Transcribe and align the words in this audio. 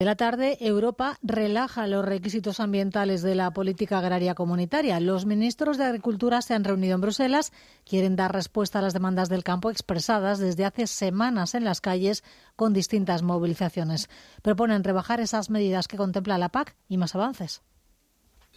De 0.00 0.06
la 0.06 0.16
tarde, 0.16 0.56
Europa 0.60 1.18
relaja 1.22 1.86
los 1.86 2.02
requisitos 2.02 2.58
ambientales 2.58 3.20
de 3.20 3.34
la 3.34 3.50
política 3.50 3.98
agraria 3.98 4.34
comunitaria. 4.34 4.98
Los 4.98 5.26
ministros 5.26 5.76
de 5.76 5.84
Agricultura 5.84 6.40
se 6.40 6.54
han 6.54 6.64
reunido 6.64 6.94
en 6.94 7.02
Bruselas, 7.02 7.52
quieren 7.84 8.16
dar 8.16 8.32
respuesta 8.32 8.78
a 8.78 8.82
las 8.82 8.94
demandas 8.94 9.28
del 9.28 9.44
campo 9.44 9.70
expresadas 9.70 10.38
desde 10.38 10.64
hace 10.64 10.86
semanas 10.86 11.54
en 11.54 11.64
las 11.64 11.82
calles 11.82 12.24
con 12.56 12.72
distintas 12.72 13.20
movilizaciones. 13.20 14.08
Proponen 14.40 14.84
rebajar 14.84 15.20
esas 15.20 15.50
medidas 15.50 15.86
que 15.86 15.98
contempla 15.98 16.38
la 16.38 16.48
PAC 16.48 16.74
y 16.88 16.96
más 16.96 17.14
avances. 17.14 17.60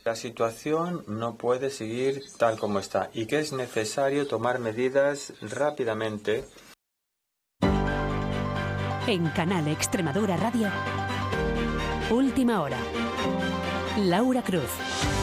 La 0.06 0.16
situación 0.16 1.04
no 1.08 1.36
puede 1.36 1.72
seguir 1.72 2.24
tal 2.38 2.58
como 2.58 2.80
está 2.80 3.10
y 3.14 3.26
que 3.26 3.40
es 3.40 3.52
necesario 3.52 4.28
tomar 4.28 4.60
medidas 4.60 5.34
rápidamente. 5.42 6.46
En 9.08 9.28
Canal 9.32 9.68
Extremadura 9.68 10.38
Radio. 10.38 10.70
Última 12.14 12.62
hora. 12.62 12.78
Laura 13.98 14.44
Cruz. 14.44 15.23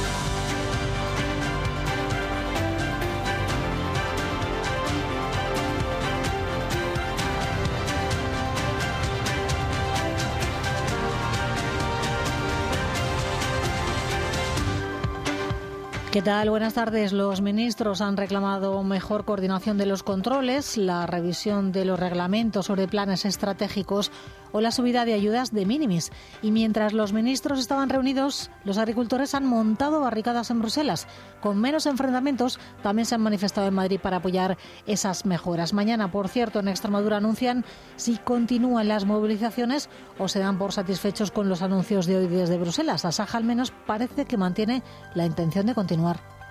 ¿Qué 16.12 16.22
tal? 16.22 16.50
Buenas 16.50 16.74
tardes. 16.74 17.12
Los 17.12 17.40
ministros 17.40 18.00
han 18.00 18.16
reclamado 18.16 18.82
mejor 18.82 19.24
coordinación 19.24 19.78
de 19.78 19.86
los 19.86 20.02
controles, 20.02 20.76
la 20.76 21.06
revisión 21.06 21.70
de 21.70 21.84
los 21.84 22.00
reglamentos 22.00 22.66
sobre 22.66 22.88
planes 22.88 23.24
estratégicos 23.24 24.10
o 24.50 24.60
la 24.60 24.72
subida 24.72 25.04
de 25.04 25.14
ayudas 25.14 25.52
de 25.52 25.64
minimis. 25.64 26.10
Y 26.42 26.50
mientras 26.50 26.94
los 26.94 27.12
ministros 27.12 27.60
estaban 27.60 27.90
reunidos, 27.90 28.50
los 28.64 28.76
agricultores 28.78 29.36
han 29.36 29.46
montado 29.46 30.00
barricadas 30.00 30.50
en 30.50 30.58
Bruselas. 30.58 31.06
Con 31.40 31.60
menos 31.60 31.86
enfrentamientos, 31.86 32.58
también 32.82 33.06
se 33.06 33.14
han 33.14 33.20
manifestado 33.20 33.68
en 33.68 33.74
Madrid 33.74 34.00
para 34.02 34.16
apoyar 34.16 34.58
esas 34.88 35.24
mejoras. 35.26 35.72
Mañana, 35.72 36.10
por 36.10 36.26
cierto, 36.26 36.58
en 36.58 36.66
Extremadura 36.66 37.18
anuncian 37.18 37.64
si 37.94 38.16
continúan 38.16 38.88
las 38.88 39.04
movilizaciones 39.04 39.88
o 40.18 40.26
se 40.26 40.40
dan 40.40 40.58
por 40.58 40.72
satisfechos 40.72 41.30
con 41.30 41.48
los 41.48 41.62
anuncios 41.62 42.06
de 42.06 42.16
hoy 42.16 42.26
desde 42.26 42.58
Bruselas. 42.58 43.04
La 43.04 43.12
Saja 43.12 43.38
al 43.38 43.44
menos 43.44 43.72
parece 43.86 44.24
que 44.24 44.36
mantiene 44.36 44.82
la 45.14 45.24
intención 45.24 45.66
de 45.66 45.74
continuar 45.76 45.99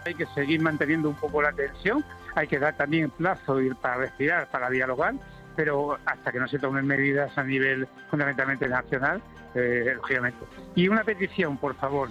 hay 0.05 0.15
que 0.15 0.25
seguir 0.27 0.61
manteniendo 0.61 1.09
un 1.09 1.15
poco 1.15 1.41
la 1.41 1.51
tensión, 1.51 2.03
hay 2.35 2.47
que 2.47 2.59
dar 2.59 2.75
también 2.75 3.09
plazo 3.09 3.57
para 3.81 3.97
respirar, 3.97 4.47
para 4.49 4.69
dialogar, 4.69 5.15
pero 5.55 5.97
hasta 6.05 6.31
que 6.31 6.39
no 6.39 6.47
se 6.47 6.59
tomen 6.59 6.85
medidas 6.85 7.37
a 7.37 7.43
nivel 7.43 7.87
fundamentalmente 8.09 8.67
nacional, 8.67 9.21
eh, 9.55 9.93
lógicamente. 9.95 10.39
Y 10.75 10.87
una 10.87 11.03
petición, 11.03 11.57
por 11.57 11.75
favor, 11.75 12.09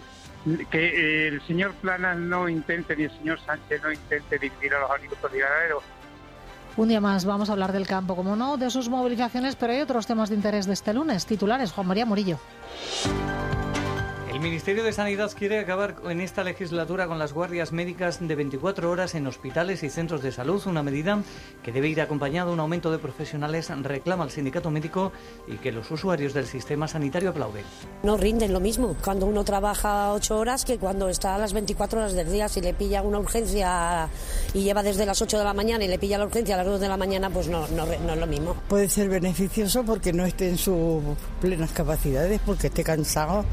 que 0.71 1.29
el 1.29 1.41
señor 1.43 1.73
Plana 1.75 2.15
no 2.15 2.49
intente, 2.49 2.97
ni 2.97 3.05
el 3.05 3.11
señor 3.19 3.41
Sánchez 3.41 3.83
no 3.83 3.93
intente 3.93 4.39
dirigir 4.39 4.75
a 4.75 4.81
los 4.81 4.91
agricultores 4.91 5.37
y 5.37 5.41
ganaderos 5.41 5.83
un 6.79 6.89
día 6.89 7.01
más 7.01 7.25
vamos 7.25 7.51
a 7.51 7.55
hablar 7.55 7.73
del 7.73 7.89
campo, 7.89 8.15
como 8.15 8.37
no, 8.37 8.57
de 8.57 8.71
sus 8.71 8.89
movilizaciones, 8.89 9.57
pero 9.57 9.73
hay 9.73 9.81
otros 9.81 10.07
temas 10.07 10.29
de 10.29 10.37
interés 10.37 10.65
de 10.65 10.75
este 10.75 10.95
lunes. 10.95 11.27
Titulares, 11.27 11.73
Juan 11.73 11.89
María 11.89 12.07
Murillo. 12.07 12.39
El 14.39 14.45
Ministerio 14.45 14.85
de 14.85 14.93
Sanidad 14.93 15.33
quiere 15.37 15.59
acabar 15.59 15.97
en 16.09 16.21
esta 16.21 16.45
legislatura 16.45 17.09
con 17.09 17.19
las 17.19 17.33
guardias 17.33 17.73
médicas 17.73 18.21
de 18.21 18.37
24 18.37 18.89
horas 18.89 19.17
en 19.17 19.27
hospitales 19.27 19.83
y 19.83 19.91
centros 19.91 20.23
de 20.23 20.31
salud, 20.31 20.63
una 20.67 20.85
medida 20.85 21.21
que 21.65 21.73
debe 21.73 21.89
ir 21.89 22.01
acompañada 22.01 22.47
de 22.47 22.53
un 22.53 22.61
aumento 22.61 22.93
de 22.93 22.99
profesionales, 22.99 23.69
reclama 23.83 24.23
el 24.23 24.31
sindicato 24.31 24.71
médico 24.71 25.11
y 25.49 25.57
que 25.57 25.73
los 25.73 25.91
usuarios 25.91 26.35
del 26.35 26.47
sistema 26.47 26.87
sanitario 26.87 27.31
aplauden. 27.31 27.65
No 28.05 28.17
rinden 28.17 28.53
lo 28.53 28.61
mismo 28.61 28.95
cuando 29.05 29.27
uno 29.27 29.43
trabaja 29.43 30.13
8 30.13 30.39
horas 30.39 30.65
que 30.65 30.79
cuando 30.79 31.09
está 31.09 31.35
a 31.35 31.39
las 31.39 31.53
24 31.53 31.99
horas 31.99 32.13
del 32.13 32.31
día. 32.31 32.49
Si 32.49 32.61
le 32.61 32.75
pilla 32.75 33.03
una 33.03 33.19
urgencia 33.19 34.09
y 34.55 34.63
lleva 34.63 34.85
desde 34.85 35.05
las 35.05 35.21
8 35.21 35.37
de 35.37 35.45
la 35.45 35.53
mañana 35.53 35.85
y 35.85 35.89
le 35.89 35.99
pilla 35.99 36.17
la 36.17 36.27
urgencia 36.27 36.55
a 36.55 36.59
las 36.59 36.67
2 36.69 36.81
de 36.81 36.87
la 36.87 36.97
mañana, 36.97 37.29
pues 37.29 37.49
no, 37.49 37.67
no, 37.67 37.87
no 37.87 38.13
es 38.13 38.19
lo 38.21 38.27
mismo. 38.29 38.55
Puede 38.69 38.89
ser 38.89 39.09
beneficioso 39.09 39.83
porque 39.83 40.13
no 40.13 40.25
esté 40.25 40.49
en 40.49 40.59
sus 40.59 41.03
plenas 41.41 41.73
capacidades, 41.73 42.41
porque 42.47 42.69
esté 42.69 42.85
cansado 42.85 43.45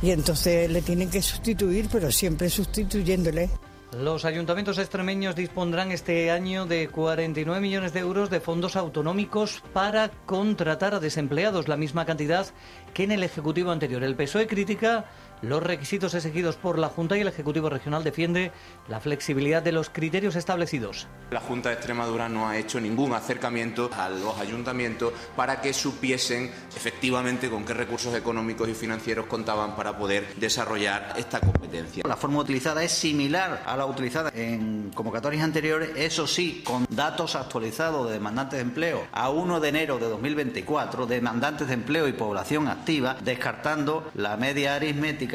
y 0.00 0.21
entonces 0.22 0.70
le 0.70 0.82
tienen 0.82 1.10
que 1.10 1.20
sustituir, 1.20 1.88
pero 1.90 2.12
siempre 2.12 2.48
sustituyéndole. 2.48 3.50
Los 3.98 4.24
ayuntamientos 4.24 4.78
extremeños 4.78 5.34
dispondrán 5.34 5.90
este 5.90 6.30
año 6.30 6.64
de 6.64 6.86
49 6.86 7.60
millones 7.60 7.92
de 7.92 8.00
euros 8.00 8.30
de 8.30 8.38
fondos 8.38 8.76
autonómicos 8.76 9.64
para 9.72 10.12
contratar 10.24 10.94
a 10.94 11.00
desempleados, 11.00 11.66
la 11.66 11.76
misma 11.76 12.06
cantidad 12.06 12.46
que 12.94 13.02
en 13.02 13.10
el 13.10 13.24
Ejecutivo 13.24 13.72
anterior. 13.72 14.04
El 14.04 14.14
PSOE 14.14 14.46
critica 14.46 15.06
los 15.42 15.62
requisitos 15.62 16.14
exigidos 16.14 16.56
por 16.56 16.78
la 16.78 16.88
Junta 16.88 17.16
y 17.16 17.20
el 17.20 17.28
Ejecutivo 17.28 17.68
Regional 17.68 18.04
defiende 18.04 18.52
la 18.88 19.00
flexibilidad 19.00 19.62
de 19.62 19.72
los 19.72 19.90
criterios 19.90 20.36
establecidos. 20.36 21.08
La 21.30 21.40
Junta 21.40 21.68
de 21.68 21.74
Extremadura 21.74 22.28
no 22.28 22.48
ha 22.48 22.56
hecho 22.56 22.80
ningún 22.80 23.12
acercamiento 23.12 23.90
a 23.92 24.08
los 24.08 24.38
ayuntamientos 24.38 25.12
para 25.36 25.60
que 25.60 25.72
supiesen 25.72 26.50
efectivamente 26.76 27.50
con 27.50 27.64
qué 27.64 27.74
recursos 27.74 28.14
económicos 28.14 28.68
y 28.68 28.74
financieros 28.74 29.26
contaban 29.26 29.74
para 29.74 29.98
poder 29.98 30.34
desarrollar 30.36 31.14
esta 31.16 31.40
competencia. 31.40 32.04
La 32.06 32.16
forma 32.16 32.38
utilizada 32.38 32.84
es 32.84 32.92
similar 32.92 33.62
a 33.66 33.76
la 33.76 33.86
utilizada 33.86 34.30
en 34.34 34.90
convocatorias 34.94 35.42
anteriores, 35.42 35.90
eso 35.96 36.26
sí, 36.26 36.62
con 36.64 36.86
datos 36.88 37.34
actualizados 37.34 38.06
de 38.06 38.14
demandantes 38.14 38.58
de 38.58 38.62
empleo 38.62 39.06
a 39.10 39.30
1 39.30 39.58
de 39.58 39.68
enero 39.68 39.98
de 39.98 40.08
2024, 40.08 41.06
demandantes 41.06 41.66
de 41.66 41.74
empleo 41.74 42.06
y 42.06 42.12
población 42.12 42.68
activa, 42.68 43.16
descartando 43.20 44.10
la 44.14 44.36
media 44.36 44.76
aritmética 44.76 45.31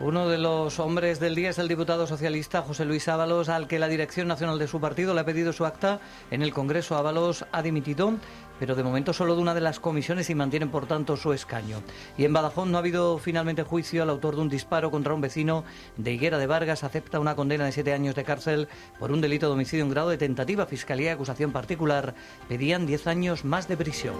uno 0.00 0.28
de 0.28 0.38
los 0.38 0.78
hombres 0.78 1.18
del 1.18 1.34
día 1.34 1.50
es 1.50 1.58
el 1.58 1.66
diputado 1.66 2.06
socialista 2.06 2.62
José 2.62 2.84
Luis 2.84 3.08
Ábalos, 3.08 3.48
al 3.48 3.66
que 3.66 3.80
la 3.80 3.88
dirección 3.88 4.28
nacional 4.28 4.56
de 4.56 4.68
su 4.68 4.80
partido 4.80 5.12
le 5.12 5.20
ha 5.20 5.24
pedido 5.24 5.52
su 5.52 5.66
acta 5.66 5.98
en 6.30 6.42
el 6.42 6.54
Congreso. 6.54 6.96
Ábalos 6.96 7.44
ha 7.50 7.62
dimitido, 7.62 8.12
pero 8.60 8.76
de 8.76 8.84
momento 8.84 9.12
solo 9.12 9.34
de 9.34 9.42
una 9.42 9.54
de 9.54 9.60
las 9.60 9.80
comisiones 9.80 10.30
y 10.30 10.36
mantiene 10.36 10.68
por 10.68 10.86
tanto 10.86 11.16
su 11.16 11.32
escaño. 11.32 11.82
Y 12.16 12.24
en 12.24 12.32
Badajoz 12.32 12.68
no 12.68 12.78
ha 12.78 12.80
habido 12.80 13.18
finalmente 13.18 13.64
juicio. 13.64 14.04
al 14.04 14.10
autor 14.10 14.36
de 14.36 14.42
un 14.42 14.48
disparo 14.48 14.92
contra 14.92 15.14
un 15.14 15.20
vecino 15.20 15.64
de 15.96 16.12
Higuera 16.12 16.38
de 16.38 16.46
Vargas 16.46 16.84
acepta 16.84 17.18
una 17.18 17.34
condena 17.34 17.64
de 17.64 17.72
siete 17.72 17.92
años 17.92 18.14
de 18.14 18.22
cárcel 18.22 18.68
por 19.00 19.10
un 19.10 19.20
delito 19.20 19.46
de 19.46 19.54
homicidio 19.54 19.84
en 19.84 19.90
grado 19.90 20.10
de 20.10 20.18
tentativa. 20.18 20.66
Fiscalía 20.66 21.10
y 21.10 21.14
acusación 21.14 21.50
particular 21.50 22.14
pedían 22.48 22.86
diez 22.86 23.08
años 23.08 23.44
más 23.44 23.66
de 23.66 23.76
prisión. 23.76 24.14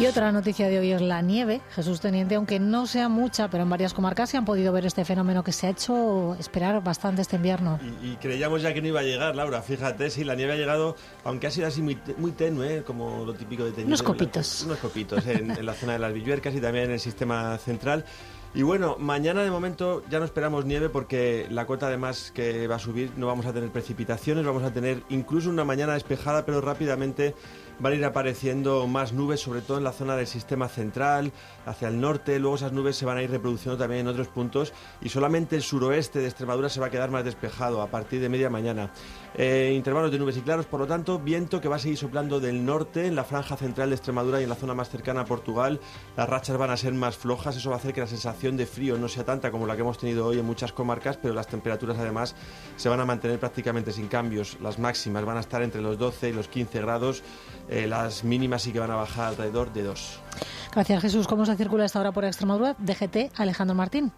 Y 0.00 0.06
otra 0.06 0.30
noticia 0.30 0.68
de 0.68 0.78
hoy 0.78 0.92
es 0.92 1.02
la 1.02 1.22
nieve. 1.22 1.60
Jesús 1.74 2.00
Teniente, 2.00 2.36
aunque 2.36 2.60
no 2.60 2.86
sea 2.86 3.08
mucha, 3.08 3.50
pero 3.50 3.64
en 3.64 3.70
varias 3.70 3.92
comarcas 3.92 4.30
se 4.30 4.36
han 4.36 4.44
podido 4.44 4.72
ver 4.72 4.86
este 4.86 5.04
fenómeno 5.04 5.42
que 5.42 5.50
se 5.50 5.66
ha 5.66 5.70
hecho 5.70 6.36
esperar 6.38 6.84
bastante 6.84 7.22
este 7.22 7.34
invierno. 7.34 7.80
Y, 8.00 8.14
creíamos 8.14 8.62
ya 8.62 8.72
que 8.72 8.80
no 8.80 8.86
iba 8.86 9.00
a 9.00 9.02
llegar, 9.02 9.34
Laura. 9.34 9.60
Fíjate, 9.60 10.08
si 10.10 10.22
la 10.22 10.36
nieve 10.36 10.52
ha 10.52 10.56
llegado, 10.56 10.94
aunque 11.24 11.48
ha 11.48 11.50
sido 11.50 11.66
así 11.66 11.82
muy, 11.82 11.96
tenue, 12.30 12.84
como 12.84 13.24
lo 13.24 13.34
típico 13.34 13.64
de 13.64 13.70
Teniente. 13.70 13.88
Unos 13.88 14.04
copitos. 14.04 14.62
unos 14.66 14.78
copitos 14.78 15.26
en, 15.26 15.50
en 15.50 15.66
la 15.66 15.74
zona 15.74 15.94
de 15.94 15.98
las 15.98 16.12
Villuercas 16.12 16.54
y 16.54 16.60
también 16.60 16.84
en 16.84 16.92
el 16.92 17.00
sistema 17.00 17.58
central. 17.58 18.04
Y 18.54 18.62
bueno, 18.62 18.96
mañana 18.98 19.42
de 19.42 19.50
momento 19.50 20.02
ya 20.08 20.18
no 20.18 20.24
esperamos 20.24 20.64
nieve 20.64 20.88
porque 20.88 21.46
la 21.50 21.66
cota 21.66 21.88
además 21.88 22.32
que 22.34 22.66
va 22.66 22.76
a 22.76 22.78
subir 22.78 23.12
no 23.16 23.26
vamos 23.26 23.46
a 23.46 23.52
tener 23.52 23.70
precipitaciones, 23.70 24.44
vamos 24.44 24.62
a 24.62 24.72
tener 24.72 25.02
incluso 25.10 25.50
una 25.50 25.64
mañana 25.64 25.92
despejada, 25.92 26.46
pero 26.46 26.60
rápidamente 26.60 27.34
van 27.78 27.92
a 27.92 27.96
ir 27.96 28.04
apareciendo 28.04 28.86
más 28.86 29.12
nubes, 29.12 29.40
sobre 29.40 29.60
todo 29.60 29.78
en 29.78 29.84
la 29.84 29.92
zona 29.92 30.16
del 30.16 30.26
sistema 30.26 30.68
central, 30.68 31.32
hacia 31.66 31.88
el 31.88 32.00
norte, 32.00 32.38
luego 32.38 32.56
esas 32.56 32.72
nubes 32.72 32.96
se 32.96 33.06
van 33.06 33.18
a 33.18 33.22
ir 33.22 33.30
reproduciendo 33.30 33.78
también 33.78 34.02
en 34.02 34.08
otros 34.08 34.28
puntos 34.28 34.72
y 35.00 35.08
solamente 35.08 35.56
el 35.56 35.62
suroeste 35.62 36.18
de 36.18 36.26
Extremadura 36.26 36.68
se 36.68 36.80
va 36.80 36.86
a 36.86 36.90
quedar 36.90 37.10
más 37.10 37.24
despejado 37.24 37.82
a 37.82 37.88
partir 37.88 38.20
de 38.20 38.28
media 38.28 38.50
mañana. 38.50 38.90
Eh, 39.34 39.72
intervalos 39.76 40.10
de 40.10 40.18
nubes 40.18 40.36
y 40.36 40.40
claros, 40.40 40.66
por 40.66 40.80
lo 40.80 40.86
tanto, 40.86 41.18
viento 41.18 41.60
que 41.60 41.68
va 41.68 41.76
a 41.76 41.78
seguir 41.78 41.98
soplando 41.98 42.40
del 42.40 42.64
norte 42.64 43.06
en 43.06 43.14
la 43.14 43.24
franja 43.24 43.56
central 43.56 43.90
de 43.90 43.96
Extremadura 43.96 44.40
y 44.40 44.44
en 44.44 44.48
la 44.48 44.56
zona 44.56 44.74
más 44.74 44.88
cercana 44.90 45.20
a 45.20 45.24
Portugal. 45.24 45.80
Las 46.16 46.28
rachas 46.28 46.56
van 46.56 46.70
a 46.70 46.76
ser 46.76 46.92
más 46.94 47.16
flojas, 47.16 47.56
eso 47.56 47.70
va 47.70 47.76
a 47.76 47.78
hacer 47.78 47.92
que 47.92 48.00
la 48.00 48.06
sensación 48.06 48.56
de 48.56 48.66
frío 48.66 48.98
no 48.98 49.08
sea 49.08 49.24
tanta 49.24 49.50
como 49.50 49.66
la 49.66 49.76
que 49.76 49.82
hemos 49.82 49.98
tenido 49.98 50.26
hoy 50.26 50.38
en 50.38 50.46
muchas 50.46 50.72
comarcas, 50.72 51.16
pero 51.16 51.34
las 51.34 51.46
temperaturas 51.46 51.98
además 51.98 52.34
se 52.76 52.88
van 52.88 53.00
a 53.00 53.04
mantener 53.04 53.38
prácticamente 53.38 53.92
sin 53.92 54.08
cambios. 54.08 54.58
Las 54.60 54.78
máximas 54.78 55.24
van 55.24 55.36
a 55.36 55.40
estar 55.40 55.62
entre 55.62 55.82
los 55.82 55.98
12 55.98 56.30
y 56.30 56.32
los 56.32 56.48
15 56.48 56.80
grados. 56.80 57.22
Eh, 57.68 57.86
las 57.86 58.24
mínimas 58.24 58.62
sí 58.62 58.72
que 58.72 58.80
van 58.80 58.90
a 58.90 58.96
bajar 58.96 59.28
alrededor 59.28 59.72
de 59.72 59.82
2. 59.82 60.20
Gracias 60.72 61.02
Jesús. 61.02 61.26
¿Cómo 61.26 61.44
se 61.46 61.56
circula 61.56 61.84
esta 61.84 62.00
hora 62.00 62.12
por 62.12 62.24
Extremadura? 62.24 62.74
DGT, 62.78 63.32
Alejandro 63.38 63.74
Martín. 63.74 64.12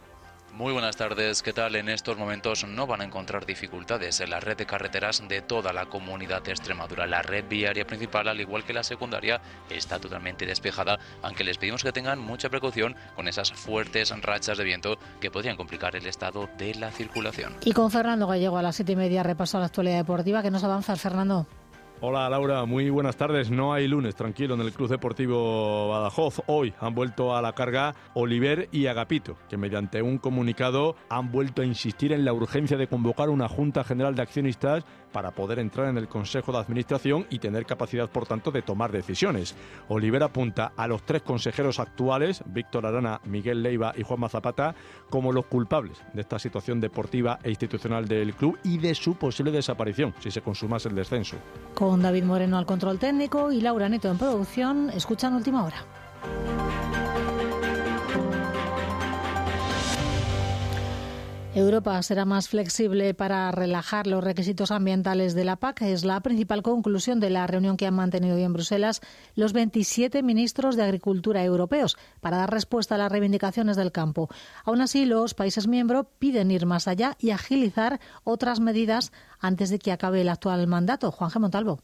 Muy 0.54 0.72
buenas 0.72 0.96
tardes, 0.96 1.42
¿qué 1.42 1.52
tal? 1.52 1.76
En 1.76 1.88
estos 1.88 2.18
momentos 2.18 2.66
no 2.66 2.86
van 2.86 3.00
a 3.00 3.04
encontrar 3.04 3.46
dificultades 3.46 4.20
en 4.20 4.30
la 4.30 4.40
red 4.40 4.56
de 4.56 4.66
carreteras 4.66 5.22
de 5.26 5.40
toda 5.40 5.72
la 5.72 5.86
comunidad 5.86 6.42
de 6.42 6.50
Extremadura. 6.50 7.06
La 7.06 7.22
red 7.22 7.44
viaria 7.48 7.86
principal, 7.86 8.28
al 8.28 8.40
igual 8.40 8.64
que 8.64 8.72
la 8.72 8.82
secundaria, 8.82 9.40
está 9.70 10.00
totalmente 10.00 10.44
despejada, 10.44 10.98
aunque 11.22 11.44
les 11.44 11.56
pedimos 11.56 11.84
que 11.84 11.92
tengan 11.92 12.18
mucha 12.18 12.50
precaución 12.50 12.96
con 13.14 13.28
esas 13.28 13.52
fuertes 13.52 14.12
rachas 14.20 14.58
de 14.58 14.64
viento 14.64 14.98
que 15.20 15.30
podrían 15.30 15.56
complicar 15.56 15.94
el 15.96 16.06
estado 16.06 16.50
de 16.58 16.74
la 16.74 16.90
circulación. 16.90 17.54
Y 17.64 17.72
con 17.72 17.90
Fernando 17.90 18.26
Gallego 18.26 18.58
a 18.58 18.62
las 18.62 18.76
siete 18.76 18.92
y 18.92 18.96
media 18.96 19.22
repaso 19.22 19.56
a 19.56 19.60
la 19.60 19.66
actualidad 19.66 19.98
deportiva. 19.98 20.42
que 20.42 20.50
nos 20.50 20.64
avanza, 20.64 20.94
Fernando? 20.96 21.46
Hola 22.02 22.30
Laura, 22.30 22.64
muy 22.64 22.88
buenas 22.88 23.16
tardes. 23.16 23.50
No 23.50 23.74
hay 23.74 23.86
lunes 23.86 24.16
tranquilo 24.16 24.54
en 24.54 24.62
el 24.62 24.72
Club 24.72 24.88
Deportivo 24.88 25.90
Badajoz. 25.90 26.40
Hoy 26.46 26.72
han 26.80 26.94
vuelto 26.94 27.36
a 27.36 27.42
la 27.42 27.52
carga 27.52 27.94
Oliver 28.14 28.70
y 28.72 28.86
Agapito, 28.86 29.36
que 29.50 29.58
mediante 29.58 30.00
un 30.00 30.16
comunicado 30.16 30.96
han 31.10 31.30
vuelto 31.30 31.60
a 31.60 31.66
insistir 31.66 32.14
en 32.14 32.24
la 32.24 32.32
urgencia 32.32 32.78
de 32.78 32.86
convocar 32.86 33.28
una 33.28 33.48
Junta 33.48 33.84
General 33.84 34.14
de 34.14 34.22
Accionistas 34.22 34.82
para 35.12 35.32
poder 35.32 35.58
entrar 35.58 35.88
en 35.88 35.98
el 35.98 36.08
Consejo 36.08 36.52
de 36.52 36.58
Administración 36.58 37.26
y 37.28 37.38
tener 37.38 37.66
capacidad, 37.66 38.08
por 38.08 38.26
tanto, 38.26 38.50
de 38.50 38.62
tomar 38.62 38.92
decisiones. 38.92 39.54
Oliver 39.88 40.22
apunta 40.22 40.72
a 40.76 40.86
los 40.86 41.02
tres 41.02 41.20
consejeros 41.20 41.80
actuales, 41.80 42.42
Víctor 42.46 42.86
Arana, 42.86 43.20
Miguel 43.24 43.62
Leiva 43.62 43.92
y 43.94 44.04
Juan 44.04 44.20
Mazapata, 44.20 44.74
como 45.10 45.32
los 45.32 45.44
culpables 45.46 46.00
de 46.14 46.22
esta 46.22 46.38
situación 46.38 46.80
deportiva 46.80 47.40
e 47.42 47.50
institucional 47.50 48.08
del 48.08 48.32
club 48.32 48.58
y 48.64 48.78
de 48.78 48.94
su 48.94 49.16
posible 49.16 49.50
desaparición 49.50 50.14
si 50.20 50.30
se 50.30 50.40
consumase 50.40 50.88
el 50.88 50.94
descenso 50.94 51.36
David 51.98 52.24
Moreno 52.24 52.56
al 52.56 52.66
control 52.66 52.98
técnico 52.98 53.50
y 53.50 53.60
Laura 53.60 53.88
Neto 53.88 54.08
en 54.08 54.18
producción. 54.18 54.90
Escuchan 54.90 55.34
Última 55.34 55.64
Hora. 55.64 55.84
Europa 61.52 62.00
será 62.04 62.24
más 62.24 62.48
flexible 62.48 63.12
para 63.12 63.50
relajar 63.50 64.06
los 64.06 64.22
requisitos 64.22 64.70
ambientales 64.70 65.34
de 65.34 65.42
la 65.42 65.56
PAC. 65.56 65.82
Es 65.82 66.04
la 66.04 66.20
principal 66.20 66.62
conclusión 66.62 67.18
de 67.18 67.28
la 67.28 67.48
reunión 67.48 67.76
que 67.76 67.86
han 67.86 67.94
mantenido 67.94 68.36
hoy 68.36 68.44
en 68.44 68.52
Bruselas 68.52 69.00
los 69.34 69.52
27 69.52 70.22
ministros 70.22 70.76
de 70.76 70.84
Agricultura 70.84 71.42
europeos 71.42 71.98
para 72.20 72.36
dar 72.36 72.52
respuesta 72.52 72.94
a 72.94 72.98
las 72.98 73.10
reivindicaciones 73.10 73.76
del 73.76 73.90
campo. 73.90 74.28
Aún 74.64 74.80
así, 74.80 75.06
los 75.06 75.34
países 75.34 75.66
miembros 75.66 76.06
piden 76.20 76.52
ir 76.52 76.66
más 76.66 76.86
allá 76.86 77.16
y 77.18 77.30
agilizar 77.30 78.00
otras 78.22 78.60
medidas 78.60 79.10
antes 79.40 79.70
de 79.70 79.80
que 79.80 79.90
acabe 79.90 80.20
el 80.20 80.28
actual 80.28 80.68
mandato. 80.68 81.10
Juan 81.10 81.32
G. 81.32 81.40
Montalvo. 81.40 81.80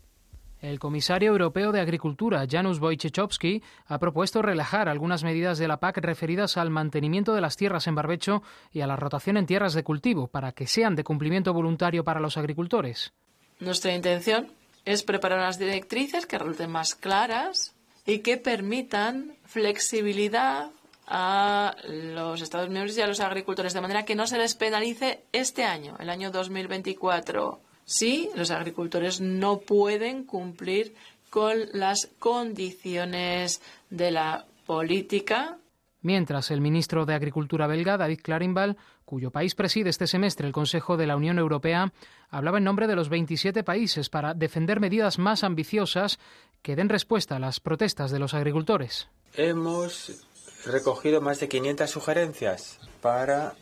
El 0.66 0.80
comisario 0.80 1.30
europeo 1.30 1.70
de 1.70 1.80
Agricultura, 1.80 2.44
Janusz 2.50 2.80
Wojciechowski, 2.80 3.62
ha 3.86 4.00
propuesto 4.00 4.42
relajar 4.42 4.88
algunas 4.88 5.22
medidas 5.22 5.58
de 5.58 5.68
la 5.68 5.76
PAC 5.76 5.98
referidas 5.98 6.56
al 6.56 6.70
mantenimiento 6.70 7.34
de 7.34 7.40
las 7.40 7.56
tierras 7.56 7.86
en 7.86 7.94
barbecho 7.94 8.42
y 8.72 8.80
a 8.80 8.88
la 8.88 8.96
rotación 8.96 9.36
en 9.36 9.46
tierras 9.46 9.74
de 9.74 9.84
cultivo, 9.84 10.26
para 10.26 10.50
que 10.50 10.66
sean 10.66 10.96
de 10.96 11.04
cumplimiento 11.04 11.52
voluntario 11.52 12.02
para 12.02 12.18
los 12.18 12.36
agricultores. 12.36 13.12
Nuestra 13.60 13.94
intención 13.94 14.48
es 14.84 15.04
preparar 15.04 15.38
unas 15.38 15.60
directrices 15.60 16.26
que 16.26 16.36
resulten 16.36 16.72
más 16.72 16.96
claras 16.96 17.72
y 18.04 18.18
que 18.18 18.36
permitan 18.36 19.36
flexibilidad 19.44 20.72
a 21.06 21.76
los 21.86 22.42
Estados 22.42 22.70
miembros 22.70 22.98
y 22.98 23.02
a 23.02 23.06
los 23.06 23.20
agricultores, 23.20 23.72
de 23.72 23.82
manera 23.82 24.04
que 24.04 24.16
no 24.16 24.26
se 24.26 24.36
les 24.36 24.56
penalice 24.56 25.22
este 25.30 25.62
año, 25.62 25.94
el 26.00 26.10
año 26.10 26.32
2024 26.32 27.60
si 27.86 28.28
los 28.34 28.50
agricultores 28.50 29.20
no 29.20 29.60
pueden 29.60 30.24
cumplir 30.24 30.94
con 31.30 31.56
las 31.72 32.10
condiciones 32.18 33.62
de 33.90 34.10
la 34.10 34.44
política. 34.66 35.58
Mientras 36.02 36.50
el 36.50 36.60
ministro 36.60 37.06
de 37.06 37.14
Agricultura 37.14 37.66
belga, 37.66 37.96
David 37.96 38.20
Clarinval, 38.22 38.76
cuyo 39.04 39.30
país 39.30 39.54
preside 39.54 39.90
este 39.90 40.06
semestre 40.06 40.46
el 40.46 40.52
Consejo 40.52 40.96
de 40.96 41.06
la 41.06 41.16
Unión 41.16 41.38
Europea, 41.38 41.92
hablaba 42.28 42.58
en 42.58 42.64
nombre 42.64 42.86
de 42.86 42.96
los 42.96 43.08
27 43.08 43.62
países 43.64 44.08
para 44.08 44.34
defender 44.34 44.80
medidas 44.80 45.18
más 45.18 45.44
ambiciosas 45.44 46.18
que 46.62 46.76
den 46.76 46.88
respuesta 46.88 47.36
a 47.36 47.40
las 47.40 47.60
protestas 47.60 48.10
de 48.10 48.18
los 48.18 48.34
agricultores. 48.34 49.08
Hemos 49.34 50.26
recogido 50.64 51.20
más 51.20 51.40
de 51.40 51.48
500 51.48 51.90
sugerencias 51.90 52.80
para 53.00 53.54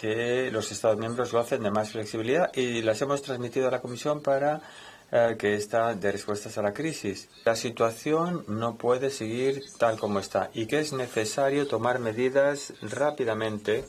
que 0.00 0.50
los 0.50 0.72
Estados 0.72 0.96
miembros 0.96 1.30
gocen 1.30 1.62
de 1.62 1.70
más 1.70 1.90
flexibilidad 1.90 2.50
y 2.54 2.80
las 2.80 3.02
hemos 3.02 3.20
transmitido 3.20 3.68
a 3.68 3.70
la 3.70 3.82
Comisión 3.82 4.22
para 4.22 4.62
eh, 5.12 5.36
que 5.38 5.54
está 5.54 5.94
de 5.94 6.10
respuestas 6.10 6.56
a 6.56 6.62
la 6.62 6.72
crisis. 6.72 7.28
La 7.44 7.54
situación 7.54 8.44
no 8.48 8.76
puede 8.76 9.10
seguir 9.10 9.62
tal 9.78 9.98
como 9.98 10.18
está 10.18 10.50
y 10.54 10.64
que 10.64 10.80
es 10.80 10.94
necesario 10.94 11.66
tomar 11.66 11.98
medidas 11.98 12.72
rápidamente 12.80 13.84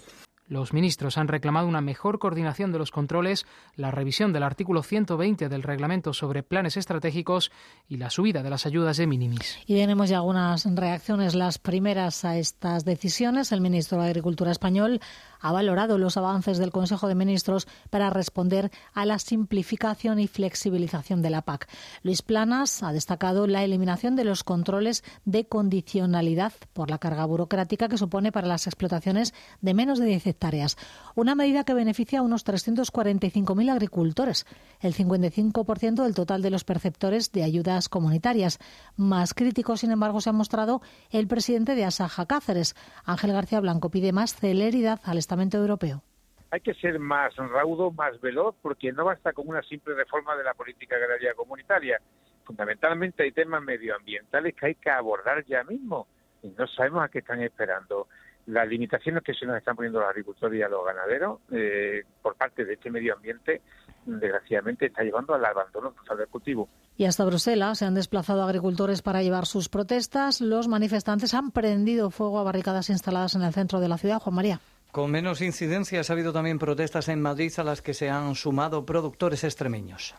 los 0.51 0.73
ministros 0.73 1.17
han 1.17 1.29
reclamado 1.29 1.65
una 1.65 1.79
mejor 1.79 2.19
coordinación 2.19 2.73
de 2.73 2.77
los 2.77 2.91
controles, 2.91 3.45
la 3.77 3.89
revisión 3.89 4.33
del 4.33 4.43
artículo 4.43 4.83
120 4.83 5.47
del 5.47 5.63
reglamento 5.63 6.13
sobre 6.13 6.43
planes 6.43 6.75
estratégicos 6.75 7.53
y 7.87 7.95
la 7.95 8.09
subida 8.09 8.43
de 8.43 8.49
las 8.49 8.65
ayudas 8.65 8.97
de 8.97 9.07
minimis. 9.07 9.57
Y 9.65 9.75
tenemos 9.75 10.09
ya 10.09 10.17
algunas 10.17 10.65
reacciones, 10.75 11.35
las 11.35 11.57
primeras 11.57 12.25
a 12.25 12.37
estas 12.37 12.83
decisiones. 12.83 13.53
El 13.53 13.61
ministro 13.61 14.01
de 14.01 14.09
Agricultura 14.09 14.51
español 14.51 14.99
ha 15.39 15.53
valorado 15.53 15.97
los 15.97 16.17
avances 16.17 16.57
del 16.57 16.71
Consejo 16.71 17.07
de 17.07 17.15
Ministros 17.15 17.65
para 17.89 18.09
responder 18.09 18.71
a 18.93 19.05
la 19.05 19.19
simplificación 19.19 20.19
y 20.19 20.27
flexibilización 20.27 21.21
de 21.21 21.29
la 21.29 21.43
PAC. 21.43 21.69
Luis 22.03 22.21
Planas 22.21 22.83
ha 22.83 22.91
destacado 22.91 23.47
la 23.47 23.63
eliminación 23.63 24.17
de 24.17 24.25
los 24.25 24.43
controles 24.43 25.05
de 25.23 25.45
condicionalidad 25.45 26.51
por 26.73 26.89
la 26.89 26.97
carga 26.97 27.23
burocrática 27.25 27.87
que 27.87 27.97
supone 27.97 28.33
para 28.33 28.47
las 28.47 28.67
explotaciones 28.67 29.33
de 29.61 29.73
menos 29.73 29.97
de 29.97 30.07
10 30.07 30.27
hectáreas. 30.41 30.75
Una 31.15 31.35
medida 31.35 31.63
que 31.63 31.73
beneficia 31.73 32.19
a 32.19 32.21
unos 32.23 32.45
345.000 32.45 33.71
agricultores, 33.71 34.45
el 34.81 34.93
55% 34.93 36.03
del 36.03 36.15
total 36.15 36.41
de 36.41 36.49
los 36.49 36.63
perceptores 36.63 37.31
de 37.31 37.43
ayudas 37.43 37.89
comunitarias. 37.89 38.57
Más 38.97 39.33
crítico, 39.33 39.77
sin 39.77 39.91
embargo, 39.91 40.19
se 40.19 40.29
ha 40.29 40.33
mostrado 40.33 40.81
el 41.11 41.27
presidente 41.27 41.75
de 41.75 41.85
Asaja 41.85 42.25
Cáceres. 42.25 42.75
Ángel 43.05 43.33
García 43.33 43.59
Blanco 43.59 43.91
pide 43.91 44.11
más 44.11 44.35
celeridad 44.35 44.99
al 45.03 45.17
Estado 45.17 45.41
Europeo? 45.41 46.03
Hay 46.51 46.59
que 46.59 46.73
ser 46.73 46.99
más 46.99 47.35
raudo, 47.37 47.91
más 47.91 48.19
veloz, 48.19 48.55
porque 48.61 48.91
no 48.91 49.05
basta 49.05 49.31
con 49.31 49.47
una 49.47 49.61
simple 49.63 49.95
reforma 49.95 50.35
de 50.35 50.43
la 50.43 50.53
política 50.53 50.97
agraria 50.97 51.33
comunitaria. 51.33 52.01
Fundamentalmente 52.43 53.23
hay 53.23 53.31
temas 53.31 53.63
medioambientales 53.63 54.53
que 54.55 54.65
hay 54.65 54.75
que 54.75 54.89
abordar 54.89 55.45
ya 55.45 55.63
mismo 55.63 56.07
y 56.43 56.49
no 56.49 56.67
sabemos 56.67 57.03
a 57.03 57.09
qué 57.09 57.19
están 57.19 57.41
esperando. 57.41 58.07
Las 58.47 58.67
limitaciones 58.67 59.23
que 59.23 59.33
se 59.33 59.45
nos 59.45 59.57
están 59.57 59.75
poniendo 59.75 59.99
los 59.99 60.09
agricultores 60.09 60.59
y 60.59 60.63
a 60.63 60.69
los 60.69 60.85
ganaderos 60.85 61.39
eh, 61.51 62.03
por 62.21 62.35
parte 62.35 62.65
de 62.65 62.73
este 62.73 62.89
medio 62.89 63.15
ambiente, 63.15 63.61
desgraciadamente, 64.05 64.87
está 64.87 65.03
llevando 65.03 65.33
al 65.33 65.45
abandono 65.45 65.91
total 65.91 66.17
del 66.17 66.27
cultivo. 66.27 66.67
Y 66.97 67.05
hasta 67.05 67.25
Bruselas 67.25 67.79
se 67.79 67.85
han 67.85 67.95
desplazado 67.95 68.43
agricultores 68.43 69.01
para 69.01 69.21
llevar 69.21 69.45
sus 69.45 69.69
protestas. 69.69 70.41
Los 70.41 70.67
manifestantes 70.67 71.33
han 71.33 71.51
prendido 71.51 72.11
fuego 72.11 72.39
a 72.39 72.43
barricadas 72.43 72.89
instaladas 72.89 73.35
en 73.35 73.43
el 73.43 73.53
centro 73.53 73.79
de 73.79 73.89
la 73.89 73.97
ciudad. 73.97 74.19
Juan 74.19 74.35
María. 74.35 74.59
Con 74.91 75.09
menos 75.09 75.41
incidencias 75.41 76.09
ha 76.09 76.13
habido 76.13 76.33
también 76.33 76.59
protestas 76.59 77.07
en 77.07 77.21
Madrid 77.21 77.53
a 77.57 77.63
las 77.63 77.81
que 77.81 77.93
se 77.93 78.09
han 78.09 78.35
sumado 78.35 78.85
productores 78.85 79.43
extremeños. 79.45 80.15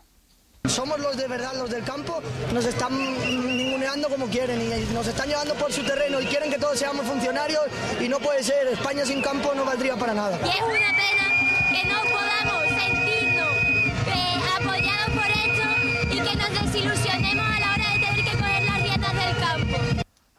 Somos 0.65 0.99
los 1.01 1.17
de 1.17 1.29
verdad, 1.29 1.53
los 1.59 1.71
del 1.71 1.85
campo, 1.85 2.23
nos 2.55 2.65
están 2.65 2.93
ninguneando 3.93 4.09
como 4.09 4.27
quieren 4.31 4.61
y 4.61 4.93
nos 4.95 5.07
están 5.07 5.29
llevando 5.29 5.55
por 5.55 5.73
su 5.73 5.83
terreno 5.85 6.21
y 6.21 6.27
quieren 6.27 6.51
que 6.51 6.59
todos 6.59 6.79
seamos 6.79 7.07
funcionarios 7.07 7.63
y 8.01 8.09
no 8.09 8.19
puede 8.21 8.43
ser, 8.43 8.69
España 8.69 9.05
sin 9.05 9.21
campo 9.21 9.55
no 9.55 9.65
valdría 9.65 9.97
para 9.97 10.15
nada. 10.15 10.39
Y 10.45 10.49
es 10.49 10.63
una 10.63 10.95
pena 10.97 11.25
que 11.71 11.89
no 11.89 12.01
podamos 12.05 12.69
sentirnos 12.81 13.57
eh, 14.07 14.41
apoyados 14.59 15.11
por 15.11 15.27
esto 15.27 16.15
y 16.15 16.21
que 16.21 16.37
nos 16.37 16.73
desilusionemos 16.73 17.47
a 17.47 17.61
la 17.61 17.72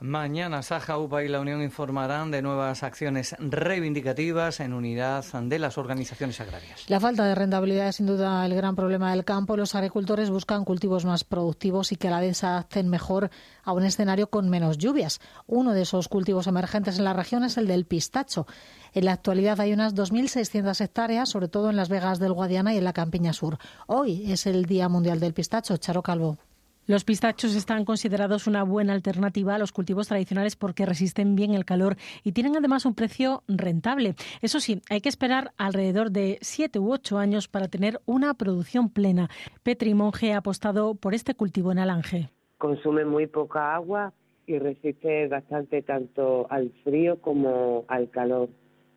Mañana 0.04 0.62
Saja, 0.64 0.98
UPA 0.98 1.24
y 1.24 1.30
la 1.30 1.40
Unión 1.40 1.62
informarán 1.62 2.30
de 2.30 2.42
nuevas 2.42 2.84
acciones 2.84 3.38
reivindicativas 3.40 4.60
en 4.60 4.74
unidad 4.74 5.24
de 5.24 5.60
las 5.60 5.78
organizaciones 5.78 6.42
agrarias. 6.42 6.84
La 6.90 7.00
falta 7.00 7.24
de 7.24 7.34
rentabilidad 7.34 7.88
es 7.88 7.96
sin 7.96 8.08
duda 8.08 8.46
el 8.46 8.54
gran 8.54 8.76
problema 8.76 9.12
del 9.12 9.24
campo. 9.24 9.56
Los 9.56 9.76
agricultores 9.76 10.30
buscan 10.30 10.66
cultivos 10.66 11.06
más 11.06 11.24
productivos 11.24 11.94
y 11.94 11.96
que 11.96 12.10
a 12.10 12.12
la 12.12 12.20
vez 12.20 12.40
se 12.40 12.48
adapten 12.48 12.90
mejor 12.90 13.30
a 13.64 13.72
un 13.72 13.86
escenario 13.86 14.30
con 14.30 14.50
menos 14.50 14.78
lluvias. 14.78 15.22
Uno 15.48 15.72
de 15.72 15.84
esos 15.84 16.10
cultivos 16.10 16.48
emergentes 16.48 16.98
en 16.98 17.06
la 17.06 17.14
región 17.14 17.46
es 17.46 17.56
el 17.56 17.68
del 17.68 17.86
pistacho. 17.86 18.46
En 18.94 19.06
la 19.06 19.14
actualidad 19.14 19.62
hay 19.62 19.72
unas 19.72 19.96
2.600 19.96 20.82
hectáreas, 20.82 21.30
sobre 21.30 21.48
todo 21.48 21.70
en 21.70 21.78
las 21.78 21.88
Vegas 21.88 22.20
del 22.20 22.34
Guadiana 22.34 22.74
y 22.74 22.78
en 22.78 22.84
la 22.84 22.92
Campiña 22.92 23.32
Sur. 23.32 23.58
Hoy 23.88 24.30
es 24.30 24.48
el 24.48 24.66
Día 24.66 24.90
Mundial 24.90 25.22
del 25.22 25.34
Pistacho. 25.34 25.78
Charo 25.78 26.04
Calvo. 26.04 26.40
Los 26.86 27.06
pistachos 27.06 27.56
están 27.56 27.86
considerados 27.86 28.46
una 28.46 28.64
buena 28.64 28.92
alternativa 28.92 29.56
a 29.56 29.58
los 29.58 29.72
cultivos 29.72 30.10
tradicionales 30.10 30.58
porque 30.58 30.86
resisten 30.86 31.34
bien 31.34 31.54
el 31.54 31.64
calor 31.64 31.96
y 32.26 32.34
tienen 32.34 32.58
además 32.58 32.86
un 32.86 32.94
precio 32.94 33.42
rentable. 33.48 34.16
Eso 34.42 34.60
sí, 34.60 34.82
hay 34.90 35.00
que 35.00 35.08
esperar 35.08 35.54
alrededor 35.58 36.12
de 36.12 36.40
siete 36.42 36.80
u 36.80 36.92
ocho 36.92 37.18
años 37.20 37.48
para 37.48 37.70
tener 37.70 38.02
una 38.06 38.34
producción 38.34 38.90
plena. 38.90 39.30
Petri 39.64 39.94
Monge 39.94 40.34
ha 40.34 40.40
apostado 40.40 40.96
por 40.96 41.14
este 41.14 41.36
cultivo 41.36 41.72
en 41.72 41.80
Alange. 41.80 42.30
Consume 42.58 43.06
muy 43.06 43.28
poca 43.28 43.76
agua 43.76 44.12
y 44.46 44.60
resiste 44.60 45.30
bastante 45.30 45.84
tanto 45.84 46.48
al 46.50 46.70
frío 46.84 47.22
como 47.22 47.86
al 47.88 48.10
calor. 48.10 48.50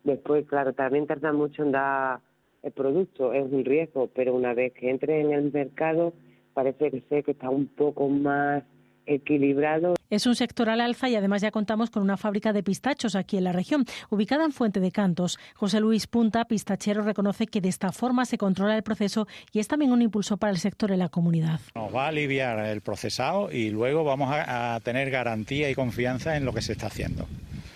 Después, 0.03 0.45
claro, 0.45 0.73
también 0.73 1.07
tarda 1.07 1.31
mucho 1.31 1.63
en 1.63 1.71
dar 1.71 2.19
el 2.63 2.73
producto, 2.73 3.31
es 3.31 3.49
un 3.49 3.63
riesgo, 3.63 4.09
pero 4.13 4.35
una 4.35 4.53
vez 4.53 4.73
que 4.73 4.89
entre 4.89 5.21
en 5.21 5.31
el 5.31 5.53
mercado 5.53 6.11
parece 6.57 6.89
que 6.89 7.03
sé 7.07 7.21
que 7.21 7.33
está 7.33 7.51
un 7.51 7.67
poco 7.67 8.09
más 8.09 8.63
equilibrado. 9.05 9.93
Es 10.09 10.25
un 10.25 10.35
sector 10.35 10.71
al 10.71 10.81
alza 10.81 11.07
y 11.07 11.15
además 11.15 11.43
ya 11.43 11.51
contamos 11.51 11.91
con 11.91 12.01
una 12.01 12.17
fábrica 12.17 12.51
de 12.51 12.63
pistachos 12.63 13.15
aquí 13.15 13.37
en 13.37 13.43
la 13.43 13.51
región, 13.51 13.85
ubicada 14.09 14.43
en 14.43 14.51
Fuente 14.51 14.79
de 14.79 14.91
Cantos. 14.91 15.37
José 15.53 15.79
Luis 15.79 16.07
Punta, 16.07 16.45
pistachero, 16.45 17.03
reconoce 17.03 17.45
que 17.45 17.61
de 17.61 17.69
esta 17.69 17.91
forma 17.91 18.25
se 18.25 18.39
controla 18.39 18.75
el 18.75 18.81
proceso 18.81 19.27
y 19.51 19.59
es 19.59 19.67
también 19.67 19.91
un 19.91 20.01
impulso 20.01 20.37
para 20.37 20.51
el 20.51 20.57
sector 20.57 20.91
en 20.91 20.97
la 20.97 21.09
comunidad. 21.09 21.59
Nos 21.75 21.93
va 21.93 22.05
a 22.05 22.07
aliviar 22.07 22.57
el 22.65 22.81
procesado 22.81 23.51
y 23.51 23.69
luego 23.69 24.03
vamos 24.03 24.31
a, 24.31 24.73
a 24.73 24.79
tener 24.79 25.11
garantía 25.11 25.69
y 25.69 25.75
confianza 25.75 26.37
en 26.37 26.43
lo 26.43 26.53
que 26.53 26.63
se 26.63 26.71
está 26.71 26.87
haciendo. 26.87 27.27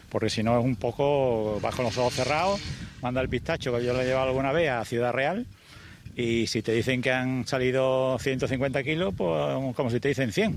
Porque 0.10 0.32
si 0.32 0.42
no 0.42 0.58
es 0.58 0.66
un 0.66 0.76
poco, 0.76 1.60
vas 1.62 1.76
con 1.76 1.86
los 1.86 1.96
ojos 2.00 2.16
cerrados, 2.16 2.60
manda 3.04 3.22
el 3.22 3.30
pistacho 3.30 3.78
que 3.78 3.86
yo 3.86 3.94
lo 3.94 4.02
he 4.02 4.06
llevado 4.06 4.30
alguna 4.30 4.52
vez 4.52 4.72
a 4.72 4.84
Ciudad 4.86 5.14
Real 5.14 5.46
y 6.16 6.48
si 6.48 6.62
te 6.62 6.74
dicen 6.74 7.02
que 7.02 7.12
han 7.12 7.48
salido 7.48 8.18
150 8.20 8.84
kilos, 8.84 9.14
pues 9.16 9.76
como 9.76 9.90
si 9.90 10.00
te 10.00 10.10
dicen 10.10 10.32
100. 10.32 10.56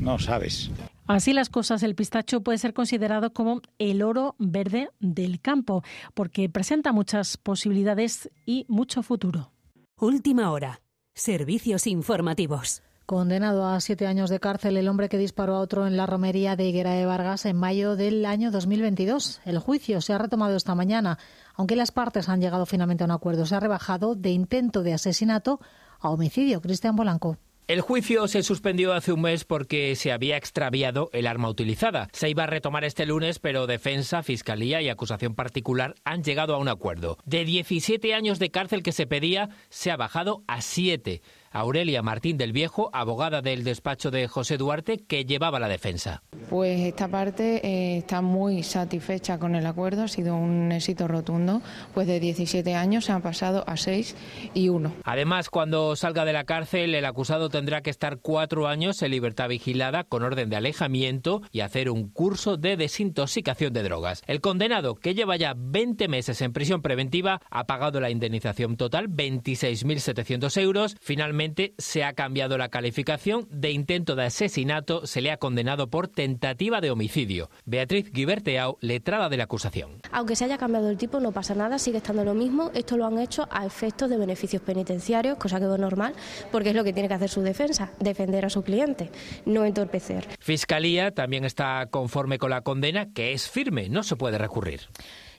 No 0.00 0.18
sabes. 0.18 0.70
Así 1.06 1.32
las 1.32 1.48
cosas, 1.48 1.82
el 1.82 1.94
pistacho 1.94 2.42
puede 2.42 2.58
ser 2.58 2.74
considerado 2.74 3.32
como 3.32 3.62
el 3.78 4.02
oro 4.02 4.36
verde 4.38 4.90
del 5.00 5.40
campo, 5.40 5.82
porque 6.14 6.48
presenta 6.50 6.92
muchas 6.92 7.38
posibilidades 7.38 8.30
y 8.44 8.66
mucho 8.68 9.02
futuro. 9.02 9.50
Última 9.98 10.52
hora. 10.52 10.82
Servicios 11.14 11.86
informativos. 11.86 12.82
Condenado 13.08 13.66
a 13.66 13.80
siete 13.80 14.06
años 14.06 14.28
de 14.28 14.38
cárcel 14.38 14.76
el 14.76 14.86
hombre 14.86 15.08
que 15.08 15.16
disparó 15.16 15.54
a 15.54 15.60
otro 15.60 15.86
en 15.86 15.96
la 15.96 16.04
romería 16.04 16.56
de 16.56 16.66
Higuera 16.66 16.92
de 16.92 17.06
Vargas 17.06 17.46
en 17.46 17.56
mayo 17.56 17.96
del 17.96 18.26
año 18.26 18.50
2022. 18.50 19.40
El 19.46 19.60
juicio 19.60 20.02
se 20.02 20.12
ha 20.12 20.18
retomado 20.18 20.54
esta 20.54 20.74
mañana, 20.74 21.18
aunque 21.54 21.74
las 21.74 21.90
partes 21.90 22.28
han 22.28 22.42
llegado 22.42 22.66
finalmente 22.66 23.04
a 23.04 23.06
un 23.06 23.12
acuerdo. 23.12 23.46
Se 23.46 23.54
ha 23.54 23.60
rebajado 23.60 24.14
de 24.14 24.28
intento 24.28 24.82
de 24.82 24.92
asesinato 24.92 25.58
a 26.00 26.10
homicidio. 26.10 26.60
Cristian 26.60 26.96
Bolanco. 26.96 27.38
El 27.68 27.82
juicio 27.82 28.28
se 28.28 28.42
suspendió 28.42 28.94
hace 28.94 29.12
un 29.12 29.20
mes 29.20 29.44
porque 29.44 29.94
se 29.94 30.10
había 30.10 30.38
extraviado 30.38 31.10
el 31.12 31.26
arma 31.26 31.50
utilizada. 31.50 32.08
Se 32.12 32.30
iba 32.30 32.44
a 32.44 32.46
retomar 32.46 32.82
este 32.84 33.04
lunes, 33.04 33.38
pero 33.38 33.66
defensa, 33.66 34.22
fiscalía 34.22 34.80
y 34.80 34.88
acusación 34.88 35.34
particular 35.34 35.94
han 36.04 36.24
llegado 36.24 36.54
a 36.54 36.58
un 36.58 36.68
acuerdo. 36.68 37.18
De 37.26 37.44
17 37.44 38.14
años 38.14 38.38
de 38.38 38.50
cárcel 38.50 38.82
que 38.82 38.92
se 38.92 39.06
pedía, 39.06 39.50
se 39.68 39.90
ha 39.90 39.98
bajado 39.98 40.44
a 40.46 40.62
7. 40.62 41.20
Aurelia 41.50 42.02
Martín 42.02 42.36
del 42.36 42.52
Viejo, 42.52 42.90
abogada 42.92 43.42
del 43.42 43.64
despacho 43.64 44.10
de 44.10 44.28
José 44.28 44.56
Duarte, 44.56 44.98
que 44.98 45.24
llevaba 45.24 45.58
la 45.58 45.68
defensa. 45.68 46.22
Pues 46.50 46.80
esta 46.80 47.08
parte 47.08 47.66
eh, 47.66 47.98
está 47.98 48.22
muy 48.22 48.62
satisfecha 48.62 49.38
con 49.38 49.54
el 49.54 49.66
acuerdo, 49.66 50.02
ha 50.02 50.08
sido 50.08 50.36
un 50.36 50.72
éxito 50.72 51.08
rotundo, 51.08 51.62
pues 51.94 52.06
de 52.06 52.20
17 52.20 52.74
años 52.74 53.04
se 53.06 53.12
han 53.12 53.22
pasado 53.22 53.64
a 53.66 53.76
6 53.76 54.16
y 54.54 54.68
1. 54.68 54.92
Además, 55.04 55.50
cuando 55.50 55.96
salga 55.96 56.24
de 56.24 56.32
la 56.32 56.44
cárcel, 56.44 56.94
el 56.94 57.04
acusado 57.04 57.48
tendrá 57.48 57.82
que 57.82 57.90
estar 57.90 58.18
cuatro 58.18 58.66
años 58.66 59.00
en 59.02 59.10
libertad 59.10 59.48
vigilada 59.48 60.04
con 60.04 60.22
orden 60.22 60.50
de 60.50 60.56
alejamiento 60.56 61.42
y 61.52 61.60
hacer 61.60 61.90
un 61.90 62.08
curso 62.10 62.56
de 62.56 62.76
desintoxicación 62.76 63.72
de 63.72 63.82
drogas. 63.82 64.22
El 64.26 64.40
condenado, 64.40 64.96
que 64.96 65.14
lleva 65.14 65.36
ya 65.36 65.54
20 65.56 66.08
meses 66.08 66.42
en 66.42 66.52
prisión 66.52 66.82
preventiva, 66.82 67.40
ha 67.50 67.66
pagado 67.66 68.00
la 68.00 68.10
indemnización 68.10 68.76
total, 68.76 69.08
26.700 69.08 70.60
euros. 70.60 70.96
Finalmente, 71.00 71.37
se 71.78 72.04
ha 72.04 72.14
cambiado 72.14 72.58
la 72.58 72.68
calificación 72.68 73.46
de 73.50 73.70
intento 73.70 74.16
de 74.16 74.24
asesinato, 74.24 75.06
se 75.06 75.20
le 75.20 75.30
ha 75.30 75.36
condenado 75.36 75.88
por 75.88 76.08
tentativa 76.08 76.80
de 76.80 76.90
homicidio. 76.90 77.48
Beatriz 77.64 78.10
Guiberteau, 78.12 78.76
letrada 78.80 79.28
de 79.28 79.36
la 79.36 79.44
acusación. 79.44 80.00
Aunque 80.10 80.34
se 80.34 80.44
haya 80.44 80.58
cambiado 80.58 80.90
el 80.90 80.98
tipo, 80.98 81.20
no 81.20 81.32
pasa 81.32 81.54
nada, 81.54 81.78
sigue 81.78 81.98
estando 81.98 82.24
lo 82.24 82.34
mismo. 82.34 82.70
Esto 82.74 82.96
lo 82.96 83.06
han 83.06 83.18
hecho 83.18 83.46
a 83.50 83.64
efectos 83.64 84.10
de 84.10 84.16
beneficios 84.16 84.62
penitenciarios, 84.62 85.38
cosa 85.38 85.58
que 85.58 85.66
es 85.66 85.78
normal, 85.78 86.14
porque 86.50 86.70
es 86.70 86.74
lo 86.74 86.82
que 86.82 86.92
tiene 86.92 87.08
que 87.08 87.14
hacer 87.14 87.30
su 87.30 87.42
defensa, 87.42 87.92
defender 88.00 88.44
a 88.44 88.50
su 88.50 88.62
cliente, 88.62 89.10
no 89.46 89.64
entorpecer. 89.64 90.26
Fiscalía 90.40 91.12
también 91.12 91.44
está 91.44 91.86
conforme 91.90 92.38
con 92.38 92.50
la 92.50 92.62
condena, 92.62 93.12
que 93.12 93.32
es 93.32 93.48
firme, 93.48 93.88
no 93.88 94.02
se 94.02 94.16
puede 94.16 94.38
recurrir. 94.38 94.80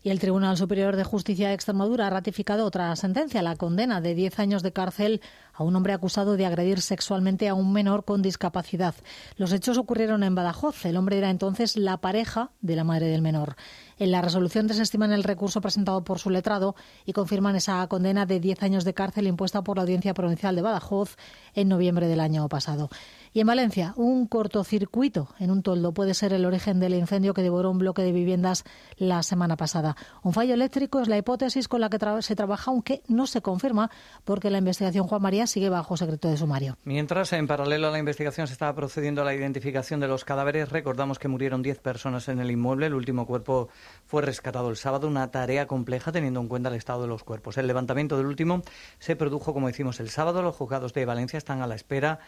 Y 0.02 0.12
el 0.12 0.20
Tribunal 0.20 0.56
Superior 0.56 0.96
de 0.96 1.04
Justicia 1.04 1.50
de 1.50 1.54
Extremadura 1.54 2.08
ha 2.08 2.10
ratificado 2.10 2.66
otra 2.66 2.96
sentencia, 2.96 3.42
la 3.42 3.58
condena 3.58 4.00
de 4.00 4.16
10 4.16 4.40
años 4.40 4.64
de 4.64 4.72
cárcel 4.72 5.22
a 5.54 5.64
un 5.64 5.76
hombre 5.76 5.92
acusado 5.92 6.38
de 6.38 6.46
agredir 6.46 6.80
sexualmente 6.80 7.50
a 7.50 7.54
un 7.54 7.74
menor 7.74 8.06
con 8.06 8.22
discapacidad. 8.22 8.96
Los 9.36 9.52
hechos 9.52 9.78
ocurrieron 9.78 10.24
en 10.24 10.36
Badajoz. 10.36 10.86
El 10.86 10.96
hombre 10.96 11.18
era 11.18 11.30
entonces 11.30 11.76
la 11.76 11.98
pareja 11.98 12.52
de 12.62 12.78
la 12.78 12.86
madre 12.86 13.08
del 13.08 13.22
menor. 13.22 13.58
En 13.98 14.12
la 14.12 14.22
resolución 14.22 14.68
desestiman 14.68 15.12
el 15.12 15.26
recurso 15.26 15.60
presentado 15.60 16.04
por 16.06 16.20
su 16.20 16.30
letrado 16.30 16.76
y 17.06 17.12
confirman 17.12 17.58
esa 17.58 17.86
condena 17.88 18.26
de 18.26 18.40
10 18.40 18.64
años 18.64 18.86
de 18.86 18.94
cárcel 18.94 19.28
impuesta 19.28 19.62
por 19.64 19.76
la 19.76 19.82
Audiencia 19.82 20.14
Provincial 20.14 20.56
de 20.56 20.62
Badajoz 20.62 21.18
en 21.54 21.68
noviembre 21.68 22.08
del 22.08 22.22
año 22.22 22.48
pasado. 22.48 22.90
Y 23.32 23.42
en 23.42 23.48
Valencia, 23.48 23.94
un 23.96 24.26
cortocircuito 24.26 25.30
en 25.40 25.52
un 25.52 25.62
toldo 25.62 25.94
puede 25.94 26.16
ser 26.16 26.34
el 26.34 26.46
origen 26.46 26.80
del 26.80 26.96
incendio 26.96 27.34
que 27.34 27.44
devoró 27.44 27.70
un 27.70 27.78
bloque 27.78 28.02
de 28.02 28.12
viviendas 28.12 28.64
la 28.98 29.22
semana 29.22 29.56
pasada. 29.56 29.96
Un 30.24 30.34
fallo 30.34 30.56
eléctrico 30.56 31.00
es 31.00 31.08
la 31.08 31.18
hipótesis 31.18 31.68
con 31.68 31.82
la 31.82 31.90
que 31.90 32.00
se 32.22 32.36
trabaja, 32.36 32.72
aunque 32.72 33.04
no 33.08 33.28
se 33.28 33.42
confirma 33.42 33.92
porque 34.26 34.50
la 34.50 34.58
investigación 34.58 35.08
Juan 35.08 35.22
María 35.22 35.46
sigue 35.46 35.70
bajo 35.70 35.96
secreto 35.96 36.28
de 36.28 36.38
sumario. 36.38 36.78
Mientras, 36.84 37.32
en 37.34 37.46
paralelo 37.46 37.90
a 37.90 37.92
la 37.92 38.00
investigación, 38.00 38.48
se 38.48 38.54
estaba 38.54 38.74
procediendo 38.74 39.22
a 39.22 39.26
la 39.26 39.36
identificación 39.36 40.00
de 40.00 40.08
los 40.08 40.26
cadáveres. 40.26 40.70
Recordamos 40.70 41.20
que 41.20 41.28
murieron 41.28 41.62
10 41.62 41.80
personas 41.80 42.30
en 42.30 42.40
el 42.40 42.50
inmueble. 42.50 42.88
El 42.88 42.96
último 42.96 43.28
cuerpo 43.28 43.70
fue 44.06 44.24
rescatado 44.24 44.70
el 44.70 44.78
sábado. 44.78 45.08
Una 45.08 45.30
tarea 45.30 45.68
compleja 45.68 46.12
teniendo 46.12 46.40
en 46.40 46.48
cuenta 46.48 46.70
el 46.70 46.76
estado 46.76 47.04
de 47.04 47.08
los 47.08 47.24
cuerpos. 47.24 47.58
El 47.58 47.68
levantamiento 47.68 48.18
del 48.18 48.26
último 48.26 48.64
se 48.98 49.16
produjo, 49.16 49.54
como 49.54 49.70
hicimos 49.70 50.00
el 50.00 50.10
sábado. 50.10 50.42
Los 50.42 50.56
juzgados 50.56 50.94
de 50.94 51.06
Valencia 51.06 51.38
están 51.38 51.62
a 51.62 51.68
la 51.68 51.76
espera 51.76 52.20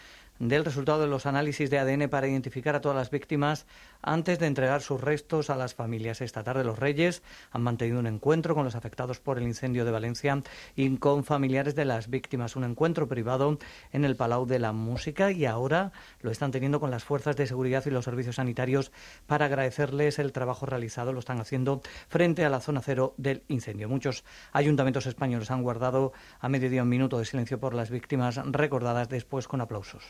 del 0.42 0.64
resultado 0.64 1.00
de 1.00 1.06
los 1.06 1.26
análisis 1.26 1.70
de 1.70 1.78
ADN 1.78 2.08
para 2.08 2.26
identificar 2.26 2.74
a 2.74 2.80
todas 2.80 2.96
las 2.96 3.10
víctimas 3.10 3.64
antes 4.02 4.40
de 4.40 4.48
entregar 4.48 4.82
sus 4.82 5.00
restos 5.00 5.50
a 5.50 5.56
las 5.56 5.76
familias. 5.76 6.20
Esta 6.20 6.42
tarde 6.42 6.64
los 6.64 6.80
Reyes 6.80 7.22
han 7.52 7.62
mantenido 7.62 8.00
un 8.00 8.08
encuentro 8.08 8.56
con 8.56 8.64
los 8.64 8.74
afectados 8.74 9.20
por 9.20 9.38
el 9.38 9.44
incendio 9.44 9.84
de 9.84 9.92
Valencia 9.92 10.42
y 10.74 10.96
con 10.96 11.22
familiares 11.22 11.76
de 11.76 11.84
las 11.84 12.10
víctimas. 12.10 12.56
Un 12.56 12.64
encuentro 12.64 13.06
privado 13.06 13.56
en 13.92 14.04
el 14.04 14.16
Palau 14.16 14.44
de 14.44 14.58
la 14.58 14.72
Música 14.72 15.30
y 15.30 15.46
ahora 15.46 15.92
lo 16.22 16.32
están 16.32 16.50
teniendo 16.50 16.80
con 16.80 16.90
las 16.90 17.04
fuerzas 17.04 17.36
de 17.36 17.46
seguridad 17.46 17.86
y 17.86 17.90
los 17.90 18.04
servicios 18.04 18.34
sanitarios 18.34 18.90
para 19.28 19.46
agradecerles 19.46 20.18
el 20.18 20.32
trabajo 20.32 20.66
realizado. 20.66 21.12
Lo 21.12 21.20
están 21.20 21.38
haciendo 21.38 21.82
frente 22.08 22.44
a 22.44 22.50
la 22.50 22.58
zona 22.58 22.82
cero 22.82 23.14
del 23.16 23.44
incendio. 23.46 23.88
Muchos 23.88 24.24
ayuntamientos 24.52 25.06
españoles 25.06 25.52
han 25.52 25.62
guardado 25.62 26.12
a 26.40 26.48
mediodía 26.48 26.82
un 26.82 26.88
minuto 26.88 27.20
de 27.20 27.26
silencio 27.26 27.60
por 27.60 27.74
las 27.74 27.90
víctimas 27.90 28.40
recordadas 28.44 29.08
después 29.08 29.46
con 29.46 29.60
aplausos. 29.60 30.02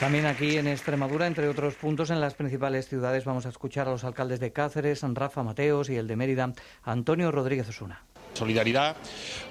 También 0.00 0.26
aquí 0.26 0.56
en 0.56 0.66
Extremadura, 0.66 1.26
entre 1.26 1.48
otros 1.48 1.74
puntos, 1.74 2.10
en 2.10 2.20
las 2.20 2.34
principales 2.34 2.88
ciudades 2.88 3.24
vamos 3.24 3.46
a 3.46 3.48
escuchar 3.48 3.86
a 3.86 3.92
los 3.92 4.02
alcaldes 4.02 4.40
de 4.40 4.52
Cáceres, 4.52 5.02
Rafa 5.02 5.42
Mateos 5.44 5.88
y 5.88 5.96
el 5.96 6.08
de 6.08 6.16
Mérida, 6.16 6.52
Antonio 6.82 7.30
Rodríguez 7.30 7.68
Osuna. 7.68 8.02
Solidaridad 8.34 8.96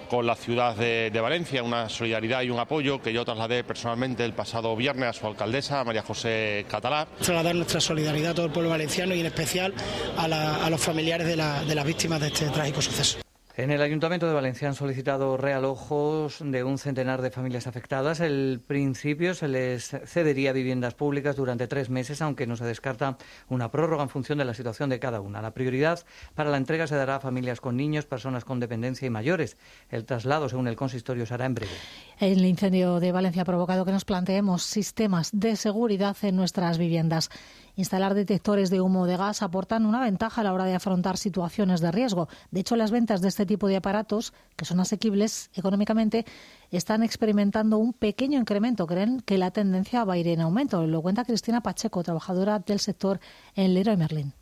con 0.09 0.27
la 0.27 0.35
ciudad 0.35 0.75
de, 0.75 1.09
de, 1.11 1.21
Valencia, 1.21 1.63
una 1.63 1.87
solidaridad 1.87 2.41
y 2.41 2.49
un 2.49 2.59
apoyo 2.59 3.01
que 3.01 3.13
yo 3.13 3.23
trasladé 3.23 3.63
personalmente 3.63 4.25
el 4.25 4.33
pasado 4.33 4.75
viernes 4.75 5.09
a 5.09 5.13
su 5.13 5.25
alcaldesa, 5.25 5.83
María 5.85 6.03
José 6.03 6.65
Catalá. 6.69 7.07
Trasladar 7.17 7.55
nuestra 7.55 7.79
solidaridad 7.79 8.31
a 8.31 8.35
todo 8.35 8.45
el 8.47 8.51
pueblo 8.51 8.69
valenciano 8.69 9.15
y 9.15 9.21
en 9.21 9.25
especial 9.27 9.73
a, 10.17 10.27
la, 10.27 10.65
a 10.65 10.69
los 10.69 10.81
familiares 10.81 11.25
de, 11.25 11.37
la, 11.37 11.63
de 11.63 11.73
las 11.73 11.85
víctimas 11.85 12.19
de 12.19 12.27
este 12.27 12.49
trágico 12.49 12.81
suceso. 12.81 13.19
En 13.55 13.69
el 13.69 13.83
Ayuntamiento 13.83 14.25
de 14.25 14.33
Valencia 14.33 14.67
han 14.67 14.73
solicitado 14.73 15.37
realojos 15.37 16.39
de 16.43 16.63
un 16.63 16.79
centenar 16.79 17.21
de 17.21 17.29
familias 17.29 17.67
afectadas. 17.67 18.19
El 18.19 18.63
principio 18.65 19.35
se 19.35 19.47
les 19.47 19.95
cedería 20.05 20.53
viviendas 20.53 20.95
públicas 20.95 21.35
durante 21.35 21.67
tres 21.67 21.91
meses, 21.91 22.23
aunque 22.23 22.47
no 22.47 22.55
se 22.55 22.65
descarta 22.65 23.15
una 23.49 23.69
prórroga 23.69 24.01
en 24.01 24.09
función 24.09 24.39
de 24.39 24.45
la 24.45 24.55
situación 24.55 24.89
de 24.89 24.99
cada 24.99 25.21
una. 25.21 25.39
La 25.39 25.53
prioridad 25.53 26.03
para 26.33 26.49
la 26.49 26.57
entrega 26.57 26.87
se 26.87 26.95
dará 26.95 27.17
a 27.17 27.19
familias 27.19 27.61
con 27.61 27.77
niños, 27.77 28.07
personas 28.07 28.43
con 28.43 28.59
dependencia 28.59 29.05
y 29.05 29.11
mayores. 29.11 29.55
El 29.91 30.05
traslado, 30.05 30.49
según 30.49 30.67
el 30.67 30.75
consistorio, 30.75 31.27
será 31.27 31.45
en 31.45 31.53
breve. 31.53 31.73
El 32.19 32.43
incendio 32.43 32.99
de 32.99 33.11
Valencia 33.11 33.43
ha 33.43 33.45
provocado 33.45 33.85
que 33.85 33.91
nos 33.91 34.03
planteemos 34.03 34.63
sistemas 34.63 35.29
de 35.31 35.57
seguridad 35.57 36.17
en 36.23 36.37
nuestras 36.37 36.79
viviendas. 36.79 37.29
Instalar 37.75 38.13
detectores 38.13 38.69
de 38.69 38.81
humo 38.81 39.07
de 39.07 39.17
gas 39.17 39.41
aportan 39.41 39.87
una 39.87 40.01
ventaja 40.01 40.41
a 40.41 40.43
la 40.43 40.53
hora 40.53 40.65
de 40.65 40.75
afrontar 40.75 41.17
situaciones 41.17 41.81
de 41.81 41.91
riesgo. 41.91 42.27
De 42.51 42.59
hecho, 42.59 42.75
las 42.75 42.91
ventas 42.91 43.21
de 43.21 43.29
este 43.29 43.47
tipo 43.47 43.67
de 43.67 43.77
aparatos, 43.77 44.33
que 44.55 44.65
son 44.65 44.79
asequibles 44.79 45.49
económicamente, 45.55 46.25
están 46.69 47.01
experimentando 47.01 47.79
un 47.79 47.93
pequeño 47.93 48.39
incremento. 48.39 48.85
Creen 48.85 49.21
que 49.21 49.39
la 49.39 49.49
tendencia 49.49 50.03
va 50.03 50.13
a 50.13 50.17
ir 50.17 50.27
en 50.27 50.41
aumento. 50.41 50.85
Lo 50.85 51.01
cuenta 51.01 51.25
Cristina 51.25 51.61
Pacheco, 51.61 52.03
trabajadora 52.03 52.59
del 52.59 52.79
sector 52.79 53.19
en 53.55 53.73
Leroy 53.73 53.97
Merlin. 53.97 54.33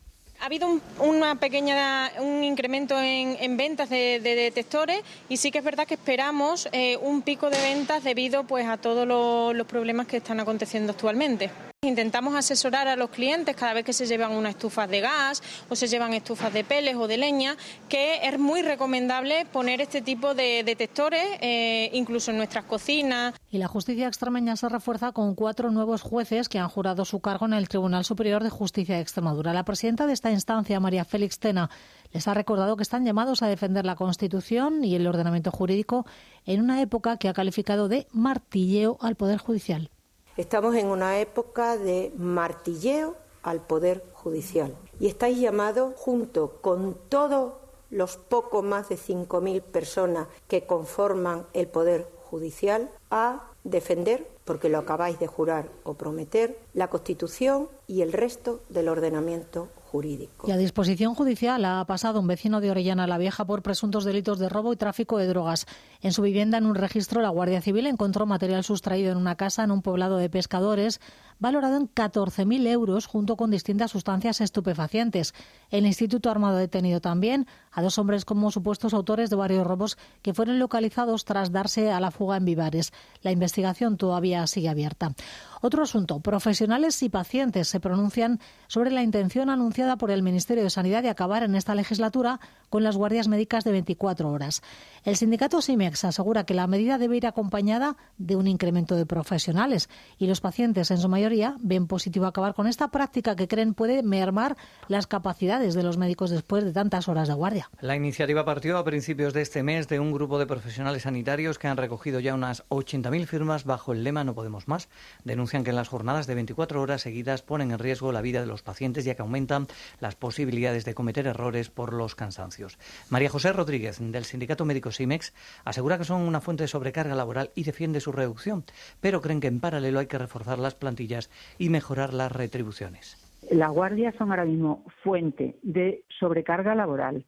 Ha 0.42 0.48
habido 0.48 0.68
un, 0.68 0.82
una 1.00 1.36
pequeña, 1.36 2.12
un 2.20 2.44
incremento 2.44 3.00
en, 3.00 3.38
en 3.40 3.58
ventas 3.58 3.92
de, 3.92 4.20
de, 4.20 4.34
detectores 4.34 5.04
y 5.30 5.38
sí 5.38 5.52
que 5.52 5.60
es 5.60 5.64
verdad 5.64 5.86
que 5.86 5.94
esperamos 5.94 6.68
eh, 6.72 6.98
un 6.98 7.22
pico 7.22 7.52
de 7.52 7.62
ventas 7.62 8.04
debido 8.04 8.44
pues, 8.46 8.66
a 8.66 8.78
todos 8.78 9.08
los, 9.08 9.56
los 9.56 9.68
problemas 9.68 10.08
que 10.08 10.18
están 10.18 10.40
aconteciendo 10.40 10.94
actualmente. 10.94 11.52
Intentamos 11.84 12.36
asesorar 12.36 12.88
a 12.88 12.96
los 12.96 13.10
clientes 13.10 13.56
cada 13.56 13.74
vez 13.74 13.84
que 13.84 13.92
se 13.92 14.06
llevan 14.06 14.34
unas 14.34 14.52
estufas 14.52 14.88
de 14.88 15.02
gas 15.02 15.42
o 15.68 15.76
se 15.76 15.88
llevan 15.88 16.14
estufas 16.14 16.54
de 16.54 16.64
peles 16.64 16.96
o 16.96 17.08
de 17.08 17.18
leña, 17.18 17.58
que 17.90 18.20
es 18.22 18.38
muy 18.38 18.62
recomendable 18.62 19.48
poner 19.52 19.82
este 19.82 20.04
tipo 20.04 20.36
de 20.36 20.64
detectores 20.64 21.26
eh, 21.42 21.90
incluso 21.94 22.30
en 22.30 22.38
nuestras 22.38 22.66
cocinas. 22.66 23.34
Y 23.50 23.58
la 23.58 23.68
justicia 23.68 24.08
extremeña 24.08 24.56
se 24.58 24.70
refuerza 24.70 25.12
con 25.12 25.34
cuatro 25.34 25.72
nuevos 25.72 26.04
jueces 26.04 26.50
que 26.50 26.60
han 26.60 26.70
jurado 26.70 27.04
su 27.04 27.20
cargo 27.20 27.48
en 27.48 27.54
el 27.54 27.68
Tribunal 27.68 28.06
Superior 28.06 28.44
de 28.44 28.52
Justicia 28.52 28.98
de 28.98 29.02
Extremadura. 29.02 29.52
La 29.52 29.66
presidenta 29.66 30.06
de 30.06 30.14
esta 30.14 30.31
instancia, 30.32 30.80
María 30.80 31.06
Félix 31.06 31.40
Tena, 31.40 31.70
les 32.12 32.28
ha 32.28 32.34
recordado 32.34 32.76
que 32.76 32.84
están 32.84 33.06
llamados 33.06 33.42
a 33.42 33.48
defender 33.48 33.86
la 33.86 33.96
Constitución 33.96 34.84
y 34.84 34.96
el 34.96 35.08
ordenamiento 35.08 35.52
jurídico 35.52 36.06
en 36.46 36.62
una 36.62 36.82
época 36.82 37.18
que 37.18 37.30
ha 37.30 37.34
calificado 37.34 37.88
de 37.88 38.08
martilleo 38.12 38.98
al 39.02 39.16
Poder 39.16 39.40
Judicial. 39.40 39.90
Estamos 40.38 40.76
en 40.76 40.88
una 40.88 41.20
época 41.20 41.78
de 41.78 42.14
martilleo 42.18 43.16
al 43.44 43.62
Poder 43.62 44.04
Judicial 44.14 44.76
y 45.00 45.08
estáis 45.08 45.40
llamados, 45.40 45.94
junto 45.98 46.60
con 46.62 46.98
todos 47.10 47.54
los 47.90 48.18
poco 48.18 48.62
más 48.62 48.90
de 48.90 48.96
5.000 48.96 49.62
personas 49.62 50.28
que 50.48 50.66
conforman 50.66 51.46
el 51.54 51.68
Poder 51.68 52.08
Judicial, 52.30 52.90
a 53.10 53.50
defender, 53.66 54.26
porque 54.46 54.70
lo 54.70 54.78
acabáis 54.78 55.20
de 55.20 55.28
jurar 55.28 55.68
o 55.84 55.96
prometer, 55.96 56.58
la 56.74 56.90
Constitución 56.90 57.68
y 57.88 58.02
el 58.02 58.14
resto 58.14 58.62
del 58.70 58.88
ordenamiento 58.88 59.68
jurídico. 59.92 60.48
Y 60.48 60.52
a 60.52 60.58
disposición 60.58 61.16
judicial 61.16 61.66
ha 61.66 61.84
pasado 61.86 62.20
un 62.20 62.28
vecino 62.28 62.62
de 62.62 62.72
Orellana 62.72 63.08
la 63.08 63.18
Vieja 63.18 63.46
por 63.46 63.62
presuntos 63.62 64.06
delitos 64.06 64.40
de 64.40 64.48
robo 64.48 64.72
y 64.72 64.78
tráfico 64.78 65.18
de 65.18 65.28
drogas. 65.28 65.66
En 66.02 66.14
su 66.14 66.22
vivienda, 66.22 66.58
en 66.58 66.66
un 66.66 66.76
registro, 66.76 67.22
la 67.22 67.30
Guardia 67.30 67.62
Civil 67.62 67.88
encontró 67.88 68.26
material 68.26 68.64
sustraído 68.64 69.12
en 69.12 69.18
una 69.18 69.36
casa 69.36 69.64
en 69.64 69.72
un 69.72 69.82
poblado 69.82 70.18
de 70.18 70.30
pescadores 70.30 71.02
valorado 71.42 71.76
en 71.76 71.90
14.000 71.90 72.68
euros 72.68 73.08
junto 73.08 73.36
con 73.36 73.52
distintas 73.52 73.92
sustancias 73.92 74.40
estupefacientes. 74.40 75.34
El 75.72 75.88
Instituto 75.88 76.30
Armado 76.30 76.58
ha 76.58 76.60
detenido 76.60 77.02
también 77.02 77.48
a 77.72 77.82
dos 77.82 77.98
hombres 77.98 78.26
como 78.26 78.52
supuestos 78.52 78.94
autores 78.94 79.30
de 79.30 79.36
varios 79.36 79.66
robos 79.66 79.98
que 80.22 80.34
fueron 80.34 80.60
localizados 80.60 81.26
tras 81.26 81.52
darse 81.52 81.92
a 81.92 82.00
la 82.00 82.12
fuga 82.12 82.38
en 82.38 82.46
Vivares. 82.46 82.94
La 83.24 83.32
investigación 83.32 83.98
todavía 83.98 84.46
sigue 84.46 84.70
abierta. 84.70 85.14
Otro 85.62 85.84
asunto. 85.84 86.20
Profesionales 86.20 87.02
y 87.04 87.10
pacientes 87.10 87.68
se 87.68 87.80
pronuncian 87.80 88.40
sobre 88.68 88.92
la 88.92 89.04
intención 89.04 89.50
anunciada 89.50 89.96
por 89.96 90.12
el 90.12 90.24
Ministerio 90.24 90.64
de 90.64 90.70
Sanidad 90.70 91.04
de 91.04 91.10
acabar 91.10 91.44
en 91.44 91.56
esta 91.56 91.76
legislatura 91.76 92.40
con 92.70 92.84
las 92.84 92.98
guardias 92.98 93.28
médicas 93.28 93.64
de 93.64 93.72
24 93.72 94.32
horas. 94.32 94.62
El 95.04 95.18
sindicato 95.18 95.62
SIMEX 95.62 96.06
asegura 96.06 96.46
que 96.46 96.54
la 96.54 96.68
medida 96.68 96.98
debe 96.98 97.18
ir 97.18 97.28
acompañada 97.28 97.98
de 98.18 98.36
un 98.36 98.48
incremento 98.48 98.96
de 98.96 99.06
profesionales 99.06 99.90
y 100.18 100.28
los 100.28 100.42
pacientes, 100.42 100.92
en 100.92 100.98
su 100.98 101.10
mayoría, 101.32 101.56
ven 101.62 101.88
positivo 101.88 102.26
acabar 102.26 102.54
con 102.54 102.68
esta 102.68 102.90
práctica 102.90 103.38
que 103.38 103.48
creen 103.48 103.74
puede 103.74 104.04
mermar 104.04 104.58
las 104.90 105.08
capacidades 105.08 105.76
de 105.76 105.84
los 105.84 105.98
médicos 105.98 106.30
después 106.30 106.66
de 106.66 106.74
tantas 106.74 107.08
horas 107.08 107.30
de 107.30 107.34
guardia. 107.34 107.70
La 107.80 107.96
iniciativa 107.96 108.44
partió 108.44 108.78
a 108.78 108.84
principios 108.84 109.34
de 109.34 109.42
este 109.42 109.64
mes 109.64 109.88
de 109.88 110.02
un 110.02 110.12
grupo 110.12 110.40
de 110.40 110.46
profesionales 110.46 111.04
sanitarios 111.04 111.58
que 111.58 111.70
han 111.70 111.78
recogido 111.78 112.20
ya 112.20 112.34
unas 112.34 112.68
80.000 112.68 113.26
firmas 113.28 113.64
bajo 113.64 113.94
el 113.94 114.04
lema 114.04 114.26
No 114.26 114.36
podemos 114.36 114.68
más. 114.68 114.90
Denuncian 115.24 115.64
que 115.64 115.70
en 115.70 115.78
las 115.78 115.88
jornadas 115.88 116.28
de 116.28 116.36
24 116.36 116.82
horas 116.82 117.02
seguidas 117.02 117.44
ponen 117.44 117.72
en 117.72 117.80
riesgo 117.80 118.12
la 118.12 118.22
vida 118.22 118.42
de 118.42 118.48
los 118.48 118.62
pacientes 118.62 119.06
ya 119.06 119.16
que 119.16 119.22
aumentan 119.22 119.68
las 120.02 120.16
posibilidades 120.16 120.84
de 120.84 120.94
cometer 120.94 121.28
errores 121.28 121.70
por 121.70 121.94
los 121.94 122.16
cansancios. 122.16 122.78
María 123.10 123.30
José 123.30 123.54
Rodríguez, 123.54 124.00
del 124.02 124.26
Sindicato 124.26 124.66
Médico 124.66 124.92
SIMEX, 124.92 125.34
asegura 125.64 125.98
que 125.98 126.04
son 126.04 126.24
una 126.24 126.42
fuente 126.42 126.66
de 126.66 126.68
sobrecarga 126.68 127.16
laboral 127.16 127.52
y 127.56 127.64
defiende 127.64 128.02
su 128.02 128.12
reducción, 128.12 128.66
pero 129.00 129.22
creen 129.22 129.40
que 129.40 129.48
en 129.48 129.62
paralelo 129.62 130.00
hay 130.00 130.08
que 130.08 130.18
reforzar 130.18 130.60
las 130.60 130.76
plantillas 130.76 131.21
y 131.58 131.70
mejorar 131.70 132.14
las 132.14 132.32
retribuciones. 132.32 133.18
Las 133.50 133.72
guardias 133.72 134.16
son 134.16 134.32
ahora 134.32 134.46
mismo 134.46 134.86
fuente 135.04 135.58
de 135.64 136.04
sobrecarga 136.20 136.76
laboral. 136.76 137.26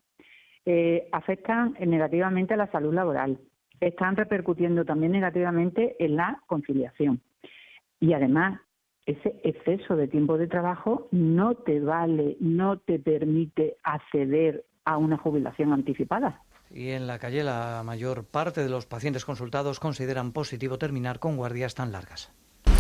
Eh, 0.65 1.09
afectan 1.11 1.75
negativamente 1.79 2.53
a 2.53 2.57
la 2.57 2.71
salud 2.71 2.93
laboral. 2.93 3.39
Están 3.79 4.15
repercutiendo 4.15 4.85
también 4.85 5.11
negativamente 5.11 5.95
en 5.99 6.15
la 6.15 6.41
conciliación. 6.47 7.21
Y 7.99 8.13
además, 8.13 8.59
ese 9.05 9.35
exceso 9.43 9.95
de 9.95 10.07
tiempo 10.07 10.37
de 10.37 10.47
trabajo 10.47 11.07
no 11.11 11.55
te 11.55 11.79
vale, 11.81 12.37
no 12.39 12.77
te 12.77 12.99
permite 12.99 13.75
acceder 13.83 14.63
a 14.85 14.97
una 14.97 15.17
jubilación 15.17 15.73
anticipada. 15.73 16.41
Y 16.69 16.89
en 16.89 17.07
la 17.07 17.19
calle 17.19 17.43
la 17.43 17.83
mayor 17.85 18.25
parte 18.25 18.63
de 18.63 18.69
los 18.69 18.85
pacientes 18.85 19.25
consultados 19.25 19.79
consideran 19.79 20.31
positivo 20.31 20.77
terminar 20.77 21.19
con 21.19 21.37
guardias 21.37 21.75
tan 21.75 21.91
largas. 21.91 22.31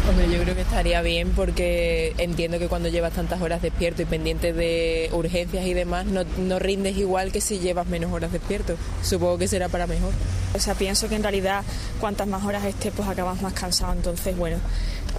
Hombre, 0.09 0.29
yo 0.29 0.43
creo 0.43 0.53
que 0.53 0.61
estaría 0.61 1.01
bien 1.01 1.31
porque 1.31 2.13
entiendo 2.17 2.59
que 2.59 2.67
cuando 2.67 2.89
llevas 2.89 3.13
tantas 3.13 3.41
horas 3.41 3.61
despierto 3.61 4.01
y 4.01 4.05
pendiente 4.05 4.51
de 4.51 5.09
urgencias 5.13 5.65
y 5.65 5.73
demás, 5.73 6.05
no, 6.05 6.25
no, 6.39 6.59
rindes 6.59 6.97
igual 6.97 7.31
que 7.31 7.39
si 7.39 7.59
llevas 7.59 7.87
menos 7.87 8.11
horas 8.11 8.33
despierto. 8.33 8.75
Supongo 9.01 9.37
que 9.37 9.47
será 9.47 9.69
para 9.69 9.87
mejor. 9.87 10.11
O 10.53 10.59
sea, 10.59 10.75
pienso 10.75 11.07
que 11.07 11.15
en 11.15 11.23
realidad 11.23 11.63
cuantas 12.01 12.27
más 12.27 12.43
horas 12.43 12.65
estés, 12.65 12.91
pues 12.93 13.07
acabas 13.07 13.41
más 13.41 13.53
cansado. 13.53 13.93
Entonces, 13.93 14.37
bueno, 14.37 14.57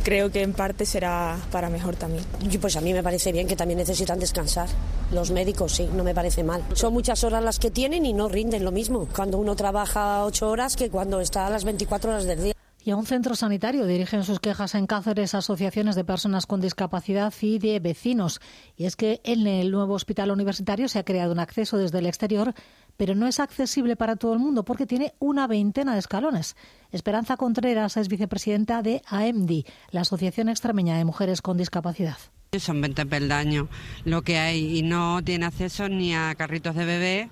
creo 0.02 0.30
que 0.30 0.42
en 0.42 0.52
parte 0.52 0.84
será 0.84 1.38
para 1.50 1.70
mejor 1.70 1.96
también. 1.96 2.24
Pues 2.60 2.76
a 2.76 2.82
mí 2.82 2.92
me 2.92 3.02
parece 3.02 3.32
bien 3.32 3.48
que 3.48 3.56
también 3.56 3.78
necesitan 3.78 4.20
descansar. 4.20 4.68
Los 5.12 5.30
médicos 5.30 5.72
sí, 5.72 5.88
no 5.94 6.04
me 6.04 6.14
parece 6.14 6.44
mal. 6.44 6.62
Son 6.74 6.92
muchas 6.92 7.24
horas 7.24 7.42
las 7.42 7.58
que 7.58 7.70
tienen 7.70 8.04
y 8.04 8.12
no 8.12 8.28
rinden 8.28 8.64
lo 8.64 8.70
mismo 8.70 9.08
cuando 9.16 9.38
uno 9.38 9.56
trabaja 9.56 10.24
ocho 10.26 10.50
horas 10.50 10.76
que 10.76 10.90
cuando 10.90 11.22
está 11.22 11.46
a 11.46 11.50
las 11.50 11.64
24 11.64 12.10
horas 12.10 12.24
del 12.24 12.42
día. 12.42 12.53
Y 12.86 12.90
a 12.90 12.96
un 12.96 13.06
centro 13.06 13.34
sanitario 13.34 13.86
dirigen 13.86 14.24
sus 14.24 14.40
quejas 14.40 14.74
en 14.74 14.86
Cáceres 14.86 15.34
asociaciones 15.34 15.94
de 15.94 16.04
personas 16.04 16.44
con 16.44 16.60
discapacidad 16.60 17.32
y 17.40 17.58
de 17.58 17.80
vecinos. 17.80 18.42
Y 18.76 18.84
es 18.84 18.94
que 18.94 19.22
en 19.24 19.46
el 19.46 19.70
nuevo 19.70 19.94
hospital 19.94 20.30
universitario 20.30 20.86
se 20.88 20.98
ha 20.98 21.04
creado 21.04 21.32
un 21.32 21.38
acceso 21.38 21.78
desde 21.78 22.00
el 22.00 22.06
exterior, 22.06 22.52
pero 22.98 23.14
no 23.14 23.26
es 23.26 23.40
accesible 23.40 23.96
para 23.96 24.16
todo 24.16 24.34
el 24.34 24.38
mundo 24.38 24.66
porque 24.66 24.84
tiene 24.84 25.14
una 25.18 25.46
veintena 25.46 25.94
de 25.94 26.00
escalones. 26.00 26.56
Esperanza 26.92 27.38
Contreras 27.38 27.96
es 27.96 28.08
vicepresidenta 28.08 28.82
de 28.82 29.00
AEMDI, 29.06 29.64
la 29.90 30.02
Asociación 30.02 30.50
Extremeña 30.50 30.98
de 30.98 31.06
Mujeres 31.06 31.40
con 31.40 31.56
Discapacidad. 31.56 32.18
Son 32.58 32.82
20 32.82 33.06
peldaños 33.06 33.68
lo 34.04 34.20
que 34.20 34.38
hay 34.38 34.78
y 34.78 34.82
no 34.82 35.24
tiene 35.24 35.46
acceso 35.46 35.88
ni 35.88 36.14
a 36.14 36.34
carritos 36.34 36.74
de 36.74 36.84
bebé, 36.84 37.30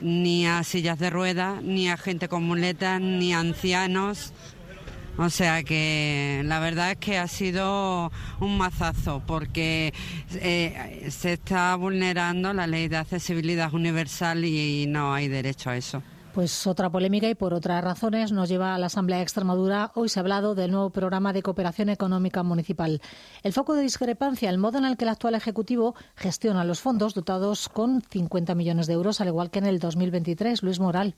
ni 0.00 0.46
a 0.46 0.64
sillas 0.64 0.98
de 0.98 1.10
ruedas, 1.10 1.62
ni 1.62 1.88
a 1.88 1.96
gente 1.98 2.28
con 2.28 2.44
muletas, 2.44 2.98
ni 3.00 3.34
a 3.34 3.40
ancianos. 3.40 4.32
O 5.18 5.30
sea 5.30 5.62
que 5.62 6.42
la 6.44 6.60
verdad 6.60 6.92
es 6.92 6.98
que 6.98 7.16
ha 7.18 7.26
sido 7.26 8.12
un 8.40 8.58
mazazo 8.58 9.22
porque 9.26 9.94
eh, 10.34 11.08
se 11.10 11.34
está 11.34 11.74
vulnerando 11.76 12.52
la 12.52 12.66
ley 12.66 12.88
de 12.88 12.98
accesibilidad 12.98 13.72
universal 13.72 14.44
y 14.44 14.86
no 14.86 15.14
hay 15.14 15.28
derecho 15.28 15.70
a 15.70 15.76
eso. 15.76 16.02
Pues 16.36 16.66
otra 16.66 16.90
polémica 16.90 17.30
y 17.30 17.34
por 17.34 17.54
otras 17.54 17.82
razones 17.82 18.30
nos 18.30 18.50
lleva 18.50 18.74
a 18.74 18.78
la 18.78 18.86
Asamblea 18.88 19.16
de 19.16 19.22
Extremadura. 19.22 19.90
Hoy 19.94 20.10
se 20.10 20.18
ha 20.18 20.20
hablado 20.20 20.54
del 20.54 20.70
nuevo 20.70 20.90
programa 20.90 21.32
de 21.32 21.42
cooperación 21.42 21.88
económica 21.88 22.42
municipal. 22.42 23.00
El 23.42 23.54
foco 23.54 23.72
de 23.72 23.80
discrepancia, 23.80 24.50
el 24.50 24.58
modo 24.58 24.76
en 24.76 24.84
el 24.84 24.98
que 24.98 25.06
el 25.06 25.08
actual 25.08 25.34
Ejecutivo 25.34 25.94
gestiona 26.14 26.62
los 26.64 26.82
fondos 26.82 27.14
dotados 27.14 27.70
con 27.70 28.02
50 28.02 28.54
millones 28.54 28.86
de 28.86 28.92
euros, 28.92 29.22
al 29.22 29.28
igual 29.28 29.50
que 29.50 29.60
en 29.60 29.66
el 29.66 29.78
2023. 29.78 30.62
Luis 30.62 30.78
Moral. 30.78 31.14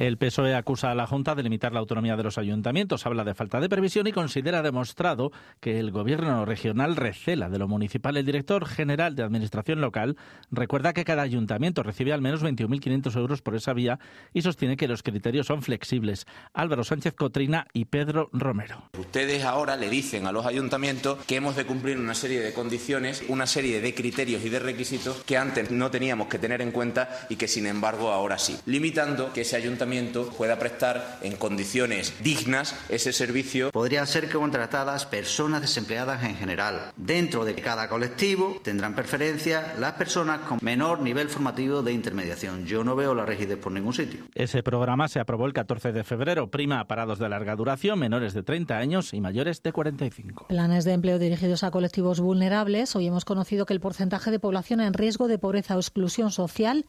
El 0.00 0.16
PSOE 0.16 0.54
acusa 0.54 0.90
a 0.90 0.94
la 0.94 1.06
Junta 1.06 1.34
de 1.34 1.42
limitar 1.42 1.74
la 1.74 1.80
autonomía 1.80 2.16
de 2.16 2.22
los 2.22 2.38
ayuntamientos, 2.38 3.04
habla 3.04 3.22
de 3.22 3.34
falta 3.34 3.60
de 3.60 3.68
previsión 3.68 4.06
y 4.06 4.12
considera 4.12 4.62
demostrado 4.62 5.30
que 5.60 5.78
el 5.78 5.90
gobierno 5.90 6.46
regional 6.46 6.96
recela 6.96 7.50
de 7.50 7.58
lo 7.58 7.68
municipal. 7.68 8.16
El 8.16 8.24
director 8.24 8.64
general 8.64 9.14
de 9.14 9.24
Administración 9.24 9.82
Local 9.82 10.16
recuerda 10.50 10.94
que 10.94 11.04
cada 11.04 11.20
ayuntamiento 11.20 11.82
recibe 11.82 12.14
al 12.14 12.22
menos 12.22 12.42
21.500 12.42 13.14
euros 13.18 13.42
por 13.42 13.56
esa 13.56 13.74
vía 13.74 13.98
y 14.32 14.40
sostiene 14.40 14.78
que 14.78 14.88
los 14.88 15.02
criterios 15.02 15.48
son 15.48 15.60
flexibles. 15.60 16.26
Álvaro 16.54 16.82
Sánchez 16.82 17.12
Cotrina 17.12 17.66
y 17.74 17.84
Pedro 17.84 18.30
Romero. 18.32 18.84
Ustedes 18.98 19.44
ahora 19.44 19.76
le 19.76 19.90
dicen 19.90 20.26
a 20.26 20.32
los 20.32 20.46
ayuntamientos 20.46 21.18
que 21.26 21.36
hemos 21.36 21.56
de 21.56 21.66
cumplir 21.66 21.98
una 21.98 22.14
serie 22.14 22.40
de 22.40 22.54
condiciones, 22.54 23.22
una 23.28 23.46
serie 23.46 23.82
de 23.82 23.94
criterios 23.94 24.46
y 24.46 24.48
de 24.48 24.60
requisitos 24.60 25.22
que 25.26 25.36
antes 25.36 25.70
no 25.70 25.90
teníamos 25.90 26.28
que 26.28 26.38
tener 26.38 26.62
en 26.62 26.72
cuenta 26.72 27.26
y 27.28 27.36
que 27.36 27.48
sin 27.48 27.66
embargo 27.66 28.12
ahora 28.12 28.38
sí, 28.38 28.56
limitando 28.64 29.30
que 29.34 29.42
ese 29.42 29.56
ayuntamiento 29.90 30.30
pueda 30.36 30.58
prestar 30.58 31.18
en 31.22 31.36
condiciones 31.36 32.14
dignas 32.22 32.76
ese 32.88 33.12
servicio. 33.12 33.70
Podrían 33.72 34.06
ser 34.06 34.30
contratadas 34.30 35.04
personas 35.06 35.60
desempleadas 35.60 36.22
en 36.24 36.36
general. 36.36 36.92
Dentro 36.96 37.44
de 37.44 37.54
cada 37.56 37.88
colectivo 37.88 38.60
tendrán 38.62 38.94
preferencia 38.94 39.74
las 39.78 39.94
personas 39.94 40.40
con 40.40 40.58
menor 40.62 41.00
nivel 41.00 41.28
formativo 41.28 41.82
de 41.82 41.92
intermediación. 41.92 42.66
Yo 42.66 42.84
no 42.84 42.94
veo 42.94 43.14
la 43.14 43.26
rigidez 43.26 43.58
por 43.58 43.72
ningún 43.72 43.92
sitio. 43.92 44.20
Ese 44.34 44.62
programa 44.62 45.08
se 45.08 45.18
aprobó 45.20 45.46
el 45.46 45.52
14 45.52 45.92
de 45.92 46.04
febrero. 46.04 46.50
Prima 46.50 46.80
a 46.80 46.86
parados 46.86 47.18
de 47.18 47.28
larga 47.28 47.56
duración, 47.56 47.98
menores 47.98 48.32
de 48.32 48.42
30 48.42 48.76
años 48.76 49.12
y 49.12 49.20
mayores 49.20 49.62
de 49.62 49.72
45. 49.72 50.46
Planes 50.48 50.84
de 50.84 50.92
empleo 50.92 51.18
dirigidos 51.18 51.64
a 51.64 51.70
colectivos 51.70 52.20
vulnerables. 52.20 52.94
Hoy 52.94 53.06
hemos 53.06 53.24
conocido 53.24 53.66
que 53.66 53.72
el 53.72 53.80
porcentaje 53.80 54.30
de 54.30 54.38
población 54.38 54.80
en 54.80 54.94
riesgo 54.94 55.26
de 55.26 55.38
pobreza 55.38 55.76
o 55.76 55.80
exclusión 55.80 56.30
social 56.30 56.86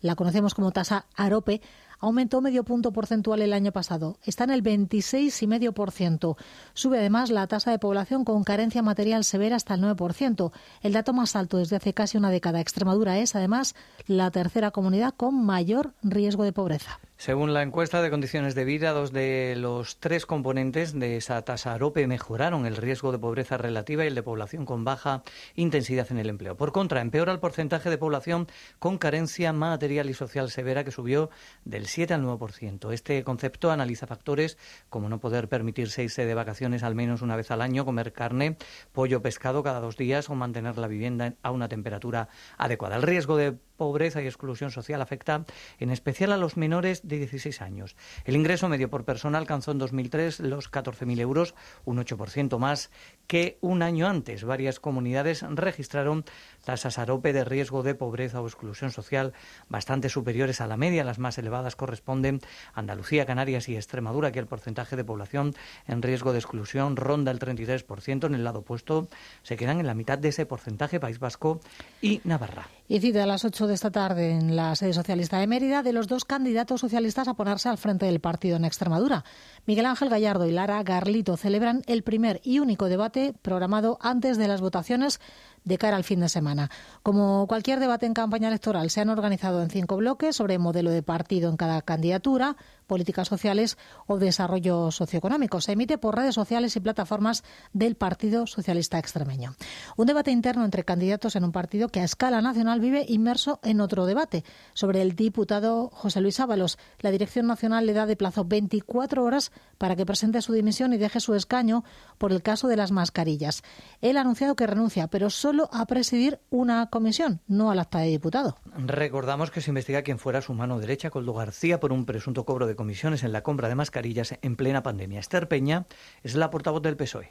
la 0.00 0.16
conocemos 0.16 0.54
como 0.54 0.72
tasa 0.72 1.06
AROPE, 1.14 1.62
aumentó 2.02 2.42
medio 2.42 2.64
punto 2.64 2.92
porcentual 2.92 3.40
el 3.40 3.54
año 3.54 3.72
pasado. 3.72 4.18
Está 4.24 4.44
en 4.44 4.50
el 4.50 4.62
26,5%. 4.62 6.36
Sube 6.74 6.98
además 6.98 7.30
la 7.30 7.46
tasa 7.46 7.70
de 7.70 7.78
población 7.78 8.24
con 8.24 8.44
carencia 8.44 8.82
material 8.82 9.24
severa 9.24 9.56
hasta 9.56 9.74
el 9.74 9.82
9%, 9.82 10.52
el 10.82 10.92
dato 10.92 11.14
más 11.14 11.36
alto 11.36 11.56
desde 11.56 11.76
hace 11.76 11.94
casi 11.94 12.18
una 12.18 12.30
década. 12.30 12.60
Extremadura 12.60 13.18
es, 13.18 13.34
además, 13.36 13.74
la 14.06 14.30
tercera 14.30 14.72
comunidad 14.72 15.14
con 15.16 15.46
mayor 15.46 15.94
riesgo 16.02 16.44
de 16.44 16.52
pobreza. 16.52 17.00
Según 17.22 17.54
la 17.54 17.62
encuesta 17.62 18.02
de 18.02 18.10
condiciones 18.10 18.56
de 18.56 18.64
vida, 18.64 18.90
dos 18.90 19.12
de 19.12 19.54
los 19.56 20.00
tres 20.00 20.26
componentes 20.26 20.92
de 20.92 21.16
esa 21.16 21.40
tasa 21.42 21.72
AROPE 21.72 22.08
mejoraron 22.08 22.66
el 22.66 22.76
riesgo 22.76 23.12
de 23.12 23.20
pobreza 23.20 23.56
relativa 23.56 24.02
y 24.02 24.08
el 24.08 24.16
de 24.16 24.24
población 24.24 24.66
con 24.66 24.82
baja 24.82 25.22
intensidad 25.54 26.10
en 26.10 26.18
el 26.18 26.28
empleo. 26.28 26.56
Por 26.56 26.72
contra, 26.72 27.00
empeora 27.00 27.30
el 27.30 27.38
porcentaje 27.38 27.90
de 27.90 27.96
población 27.96 28.48
con 28.80 28.98
carencia 28.98 29.52
material 29.52 30.10
y 30.10 30.14
social 30.14 30.50
severa, 30.50 30.82
que 30.82 30.90
subió 30.90 31.30
del 31.64 31.86
7 31.86 32.12
al 32.12 32.24
9%. 32.24 32.92
Este 32.92 33.22
concepto 33.22 33.70
analiza 33.70 34.08
factores 34.08 34.58
como 34.88 35.08
no 35.08 35.20
poder 35.20 35.48
permitirse 35.48 36.02
irse 36.02 36.26
de 36.26 36.34
vacaciones 36.34 36.82
al 36.82 36.96
menos 36.96 37.22
una 37.22 37.36
vez 37.36 37.52
al 37.52 37.62
año, 37.62 37.84
comer 37.84 38.12
carne, 38.12 38.56
pollo, 38.90 39.22
pescado 39.22 39.62
cada 39.62 39.78
dos 39.78 39.96
días 39.96 40.28
o 40.28 40.34
mantener 40.34 40.76
la 40.76 40.88
vivienda 40.88 41.34
a 41.44 41.52
una 41.52 41.68
temperatura 41.68 42.30
adecuada. 42.58 42.96
El 42.96 43.02
riesgo 43.02 43.36
de 43.36 43.58
pobreza 43.82 44.22
y 44.22 44.26
exclusión 44.26 44.70
social 44.70 45.02
afecta 45.02 45.44
en 45.80 45.90
especial 45.90 46.30
a 46.30 46.36
los 46.36 46.56
menores 46.56 47.00
de 47.02 47.18
16 47.18 47.60
años. 47.62 47.96
El 48.24 48.36
ingreso 48.36 48.68
medio 48.68 48.88
por 48.88 49.04
persona 49.04 49.38
alcanzó 49.38 49.72
en 49.72 49.78
2003 49.78 50.38
los 50.38 50.70
14.000 50.70 51.18
euros, 51.18 51.56
un 51.84 51.98
8% 51.98 52.58
más 52.58 52.92
que 53.32 53.56
un 53.62 53.80
año 53.80 54.08
antes. 54.08 54.44
Varias 54.44 54.78
comunidades 54.78 55.40
registraron 55.40 56.26
tasas 56.66 56.98
AROPE 56.98 57.32
de 57.32 57.44
riesgo 57.44 57.82
de 57.82 57.94
pobreza 57.94 58.42
o 58.42 58.46
exclusión 58.46 58.90
social 58.90 59.32
bastante 59.70 60.10
superiores 60.10 60.60
a 60.60 60.66
la 60.66 60.76
media. 60.76 61.02
Las 61.02 61.18
más 61.18 61.38
elevadas 61.38 61.74
corresponden 61.74 62.40
a 62.74 62.80
Andalucía, 62.80 63.24
Canarias 63.24 63.70
y 63.70 63.76
Extremadura, 63.76 64.32
que 64.32 64.38
el 64.38 64.46
porcentaje 64.46 64.96
de 64.96 65.04
población 65.04 65.54
en 65.86 66.02
riesgo 66.02 66.32
de 66.32 66.40
exclusión 66.40 66.94
ronda 66.94 67.30
el 67.30 67.38
33%. 67.38 68.26
En 68.26 68.34
el 68.34 68.44
lado 68.44 68.58
opuesto 68.58 69.08
se 69.42 69.56
quedan 69.56 69.80
en 69.80 69.86
la 69.86 69.94
mitad 69.94 70.18
de 70.18 70.28
ese 70.28 70.44
porcentaje 70.44 71.00
País 71.00 71.18
Vasco 71.18 71.58
y 72.02 72.20
Navarra. 72.24 72.68
Y 72.86 73.00
cita 73.00 73.22
a 73.22 73.26
las 73.26 73.46
8 73.46 73.66
de 73.66 73.72
esta 73.72 73.90
tarde 73.90 74.32
en 74.32 74.56
la 74.56 74.76
sede 74.76 74.92
socialista 74.92 75.38
de 75.38 75.46
Mérida 75.46 75.82
de 75.82 75.94
los 75.94 76.06
dos 76.06 76.26
candidatos 76.26 76.82
socialistas 76.82 77.28
a 77.28 77.32
ponerse 77.32 77.70
al 77.70 77.78
frente 77.78 78.04
del 78.04 78.20
partido 78.20 78.58
en 78.58 78.66
Extremadura. 78.66 79.24
Miguel 79.64 79.86
Ángel 79.86 80.10
Gallardo 80.10 80.46
y 80.46 80.50
Lara 80.50 80.82
Garlito 80.82 81.38
celebran 81.38 81.80
el 81.86 82.02
primer 82.02 82.42
y 82.44 82.58
único 82.58 82.90
debate 82.90 83.21
programado 83.42 83.98
antes 84.00 84.36
de 84.36 84.48
las 84.48 84.60
votaciones 84.60 85.20
de 85.64 85.78
cara 85.78 85.96
al 85.96 86.04
fin 86.04 86.20
de 86.20 86.28
semana. 86.28 86.70
Como 87.02 87.46
cualquier 87.46 87.80
debate 87.80 88.06
en 88.06 88.14
campaña 88.14 88.48
electoral, 88.48 88.90
se 88.90 89.00
han 89.00 89.08
organizado 89.08 89.62
en 89.62 89.70
cinco 89.70 89.96
bloques 89.96 90.36
sobre 90.36 90.58
modelo 90.58 90.90
de 90.90 91.02
partido 91.02 91.50
en 91.50 91.56
cada 91.56 91.82
candidatura, 91.82 92.56
políticas 92.86 93.28
sociales 93.28 93.78
o 94.06 94.18
desarrollo 94.18 94.90
socioeconómico. 94.90 95.60
Se 95.60 95.72
emite 95.72 95.98
por 95.98 96.16
redes 96.16 96.34
sociales 96.34 96.76
y 96.76 96.80
plataformas 96.80 97.42
del 97.72 97.94
Partido 97.94 98.46
Socialista 98.46 98.98
Extremeño. 98.98 99.54
Un 99.96 100.06
debate 100.06 100.30
interno 100.30 100.64
entre 100.64 100.84
candidatos 100.84 101.36
en 101.36 101.44
un 101.44 101.52
partido 101.52 101.88
que 101.88 102.00
a 102.00 102.04
escala 102.04 102.42
nacional 102.42 102.80
vive 102.80 103.06
inmerso 103.08 103.60
en 103.62 103.80
otro 103.80 104.04
debate 104.04 104.44
sobre 104.74 105.00
el 105.00 105.16
diputado 105.16 105.90
José 105.92 106.20
Luis 106.20 106.40
Ábalos. 106.40 106.78
La 107.00 107.10
Dirección 107.10 107.46
Nacional 107.46 107.86
le 107.86 107.92
da 107.92 108.06
de 108.06 108.16
plazo 108.16 108.44
24 108.44 109.24
horas 109.24 109.52
para 109.78 109.96
que 109.96 110.06
presente 110.06 110.42
su 110.42 110.52
dimisión 110.52 110.92
y 110.92 110.98
deje 110.98 111.20
su 111.20 111.34
escaño 111.34 111.84
por 112.18 112.32
el 112.32 112.42
caso 112.42 112.68
de 112.68 112.76
las 112.76 112.92
mascarillas. 112.92 113.62
Él 114.00 114.16
ha 114.16 114.20
anunciado 114.20 114.56
que 114.56 114.66
renuncia, 114.66 115.06
pero 115.08 115.30
solo 115.30 115.51
a 115.72 115.86
presidir 115.86 116.40
una 116.50 116.88
comisión, 116.90 117.40
no 117.46 117.70
al 117.70 117.78
acta 117.78 117.98
de 117.98 118.08
diputado. 118.08 118.56
Recordamos 118.76 119.50
que 119.50 119.60
se 119.60 119.70
investiga 119.70 120.02
quién 120.02 120.18
fuera 120.18 120.40
su 120.40 120.54
mano 120.54 120.78
derecha, 120.78 121.10
Coldo 121.10 121.34
García, 121.34 121.80
por 121.80 121.92
un 121.92 122.06
presunto 122.06 122.44
cobro 122.44 122.66
de 122.66 122.76
comisiones 122.76 123.22
en 123.22 123.32
la 123.32 123.42
compra 123.42 123.68
de 123.68 123.74
mascarillas 123.74 124.34
en 124.40 124.56
plena 124.56 124.82
pandemia. 124.82 125.20
Esther 125.20 125.48
Peña 125.48 125.86
es 126.22 126.34
la 126.34 126.50
portavoz 126.50 126.82
del 126.82 126.96
PSOE. 126.96 127.30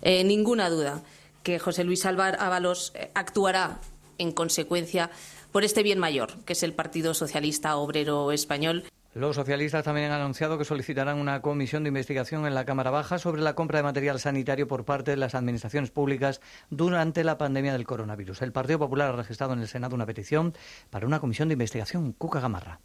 Eh, 0.00 0.24
ninguna 0.24 0.70
duda 0.70 1.02
que 1.42 1.58
José 1.58 1.84
Luis 1.84 2.06
Álvaro 2.06 2.40
Ábalos 2.40 2.92
eh, 2.94 3.10
actuará 3.14 3.78
en 4.18 4.32
consecuencia 4.32 5.10
por 5.50 5.64
este 5.64 5.82
bien 5.82 5.98
mayor, 5.98 6.38
que 6.44 6.54
es 6.54 6.62
el 6.62 6.72
Partido 6.72 7.14
Socialista 7.14 7.76
Obrero 7.76 8.32
Español. 8.32 8.84
Los 9.14 9.36
socialistas 9.36 9.84
también 9.84 10.10
han 10.10 10.22
anunciado 10.22 10.56
que 10.56 10.64
solicitarán 10.64 11.18
una 11.18 11.42
comisión 11.42 11.84
de 11.84 11.88
investigación 11.88 12.46
en 12.46 12.54
la 12.54 12.64
Cámara 12.64 12.90
Baja 12.90 13.18
sobre 13.18 13.42
la 13.42 13.54
compra 13.54 13.78
de 13.78 13.82
material 13.82 14.18
sanitario 14.18 14.66
por 14.66 14.86
parte 14.86 15.10
de 15.10 15.18
las 15.18 15.34
administraciones 15.34 15.90
públicas 15.90 16.40
durante 16.70 17.22
la 17.22 17.36
pandemia 17.36 17.74
del 17.74 17.84
coronavirus. 17.84 18.40
El 18.40 18.52
Partido 18.52 18.78
Popular 18.78 19.10
ha 19.10 19.16
registrado 19.16 19.52
en 19.52 19.60
el 19.60 19.68
Senado 19.68 19.94
una 19.94 20.06
petición 20.06 20.54
para 20.88 21.06
una 21.06 21.20
comisión 21.20 21.48
de 21.48 21.52
investigación. 21.52 22.12
Cuca 22.12 22.40
Gamarra. 22.40 22.80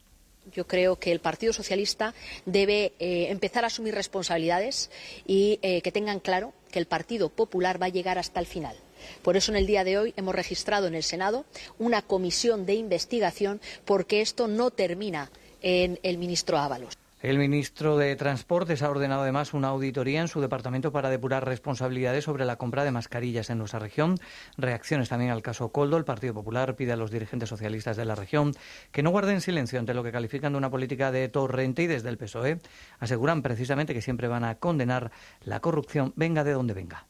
Yo 0.52 0.68
creo 0.68 0.98
que 0.98 1.14
el 1.14 1.22
Partido 1.22 1.54
Socialista 1.54 2.14
debe 2.46 2.94
eh, 3.00 3.28
empezar 3.30 3.64
a 3.64 3.68
asumir 3.68 3.96
responsabilidades 3.96 4.92
y 5.26 5.60
eh, 5.62 5.82
que 5.82 5.94
tengan 5.94 6.20
claro 6.20 6.54
que 6.72 6.80
el 6.80 6.88
Partido 6.88 7.30
Popular 7.30 7.82
va 7.82 7.86
a 7.86 7.90
llegar 7.90 8.18
hasta 8.18 8.42
el 8.42 8.48
final. 8.48 8.76
Por 9.22 9.38
eso, 9.38 9.54
en 9.54 9.58
el 9.58 9.68
día 9.68 9.86
de 9.86 9.98
hoy 9.98 10.14
hemos 10.18 10.36
registrado 10.36 10.88
en 10.88 10.96
el 10.96 11.04
Senado 11.04 11.46
una 11.80 12.02
comisión 12.02 12.66
de 12.66 12.74
investigación 12.74 13.62
porque 13.86 14.20
esto 14.20 14.50
no 14.50 14.72
termina 14.72 15.32
en 15.62 16.00
el 16.04 16.18
ministro 16.18 16.58
Ábalos. 16.58 16.98
El 17.20 17.40
ministro 17.40 17.98
de 17.98 18.16
Transportes 18.16 18.84
ha 18.84 18.92
ordenado 18.92 19.24
además 19.24 19.56
una 19.56 19.70
auditoría 19.70 20.22
en 20.22 20.28
su 20.28 20.40
departamento 20.40 20.92
para 20.92 21.10
depurar 21.10 21.46
responsabilidades 21.46 22.26
sobre 22.26 22.46
la 22.46 22.58
compra 22.58 22.84
de 22.84 22.92
mascarillas 22.92 23.50
en 23.50 23.58
nuestra 23.58 23.80
región. 23.80 24.20
Reacciones 24.56 25.10
también 25.10 25.32
al 25.32 25.42
caso 25.42 25.72
Coldo. 25.72 25.98
El 25.98 26.06
Partido 26.06 26.36
Popular 26.36 26.76
pide 26.76 26.92
a 26.92 26.96
los 26.96 27.10
dirigentes 27.10 27.50
socialistas 27.50 27.98
de 27.98 28.06
la 28.06 28.14
región 28.14 28.54
que 28.92 29.02
no 29.02 29.10
guarden 29.10 29.42
silencio 29.42 29.80
ante 29.80 29.96
lo 29.96 30.04
que 30.04 30.12
califican 30.12 30.52
de 30.52 30.60
una 30.60 30.70
política 30.70 31.12
de 31.12 31.28
torrente 31.28 31.82
y 31.82 31.88
desde 31.88 32.10
el 32.10 32.20
PSOE 32.20 32.60
aseguran 33.00 33.42
precisamente 33.42 33.96
que 33.96 34.04
siempre 34.04 34.28
van 34.28 34.44
a 34.44 34.60
condenar 34.60 35.12
la 35.42 35.60
corrupción, 35.60 36.14
venga 36.16 36.44
de 36.44 36.52
donde 36.52 36.76
venga. 36.76 37.08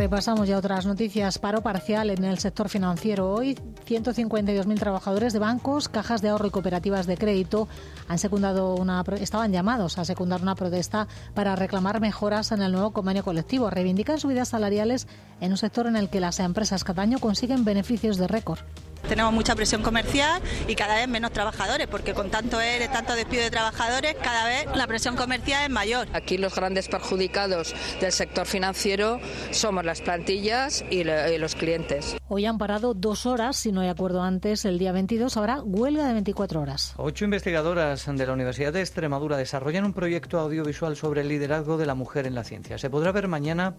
Repasamos 0.00 0.48
ya 0.48 0.56
otras 0.56 0.86
noticias. 0.86 1.38
Paro 1.38 1.60
parcial 1.60 2.08
en 2.08 2.24
el 2.24 2.38
sector 2.38 2.70
financiero. 2.70 3.34
Hoy, 3.34 3.54
152.000 3.86 4.78
trabajadores 4.78 5.34
de 5.34 5.40
bancos, 5.40 5.90
cajas 5.90 6.22
de 6.22 6.30
ahorro 6.30 6.46
y 6.46 6.50
cooperativas 6.50 7.06
de 7.06 7.18
crédito 7.18 7.68
han 8.08 8.18
secundado 8.18 8.76
una, 8.76 9.04
estaban 9.20 9.52
llamados 9.52 9.98
a 9.98 10.06
secundar 10.06 10.40
una 10.40 10.54
protesta 10.54 11.06
para 11.34 11.54
reclamar 11.54 12.00
mejoras 12.00 12.50
en 12.50 12.62
el 12.62 12.72
nuevo 12.72 12.92
convenio 12.92 13.22
colectivo. 13.22 13.68
Reivindican 13.68 14.18
subidas 14.18 14.48
salariales 14.48 15.06
en 15.42 15.50
un 15.50 15.58
sector 15.58 15.86
en 15.86 15.96
el 15.96 16.08
que 16.08 16.20
las 16.20 16.40
empresas 16.40 16.82
cada 16.82 17.02
año 17.02 17.18
consiguen 17.18 17.66
beneficios 17.66 18.16
de 18.16 18.26
récord. 18.26 18.60
Tenemos 19.08 19.32
mucha 19.32 19.54
presión 19.54 19.82
comercial 19.82 20.42
y 20.68 20.74
cada 20.74 20.96
vez 20.96 21.08
menos 21.08 21.32
trabajadores, 21.32 21.86
porque 21.88 22.14
con 22.14 22.30
tanto 22.30 22.60
ERE, 22.60 22.88
tanto 22.88 23.14
despido 23.14 23.42
de 23.42 23.50
trabajadores, 23.50 24.14
cada 24.22 24.44
vez 24.44 24.66
la 24.74 24.86
presión 24.86 25.16
comercial 25.16 25.64
es 25.64 25.70
mayor. 25.70 26.08
Aquí 26.12 26.38
los 26.38 26.54
grandes 26.54 26.88
perjudicados 26.88 27.74
del 28.00 28.12
sector 28.12 28.46
financiero 28.46 29.20
somos 29.50 29.84
las 29.84 30.00
plantillas 30.00 30.84
y, 30.90 31.04
los 31.04 31.54
clientes. 31.54 32.16
Hoy 32.28 32.44
han 32.44 32.58
parado 32.58 32.94
dos 32.94 33.26
horas, 33.26 33.56
si 33.56 33.72
no 33.72 33.80
hay 33.80 33.88
acuerdo 33.88 34.22
antes, 34.22 34.64
el 34.64 34.78
día 34.78 34.92
22 34.92 35.36
habrá 35.36 35.62
huelga 35.62 36.06
de 36.06 36.12
24 36.12 36.60
horas. 36.60 36.94
Ocho 36.96 37.24
investigadoras 37.24 38.06
de 38.06 38.26
la 38.26 38.32
Universidad 38.32 38.72
de 38.72 38.80
Extremadura 38.80 39.36
desarrollan 39.36 39.84
un 39.84 39.92
proyecto 39.92 40.38
audiovisual 40.38 40.96
sobre 40.96 41.22
el 41.22 41.28
liderazgo 41.28 41.78
de 41.78 41.86
la 41.86 41.94
mujer 41.94 42.26
en 42.26 42.34
la 42.34 42.44
ciencia. 42.44 42.78
Se 42.78 42.90
podrá 42.90 43.12
ver 43.12 43.28
mañana 43.28 43.74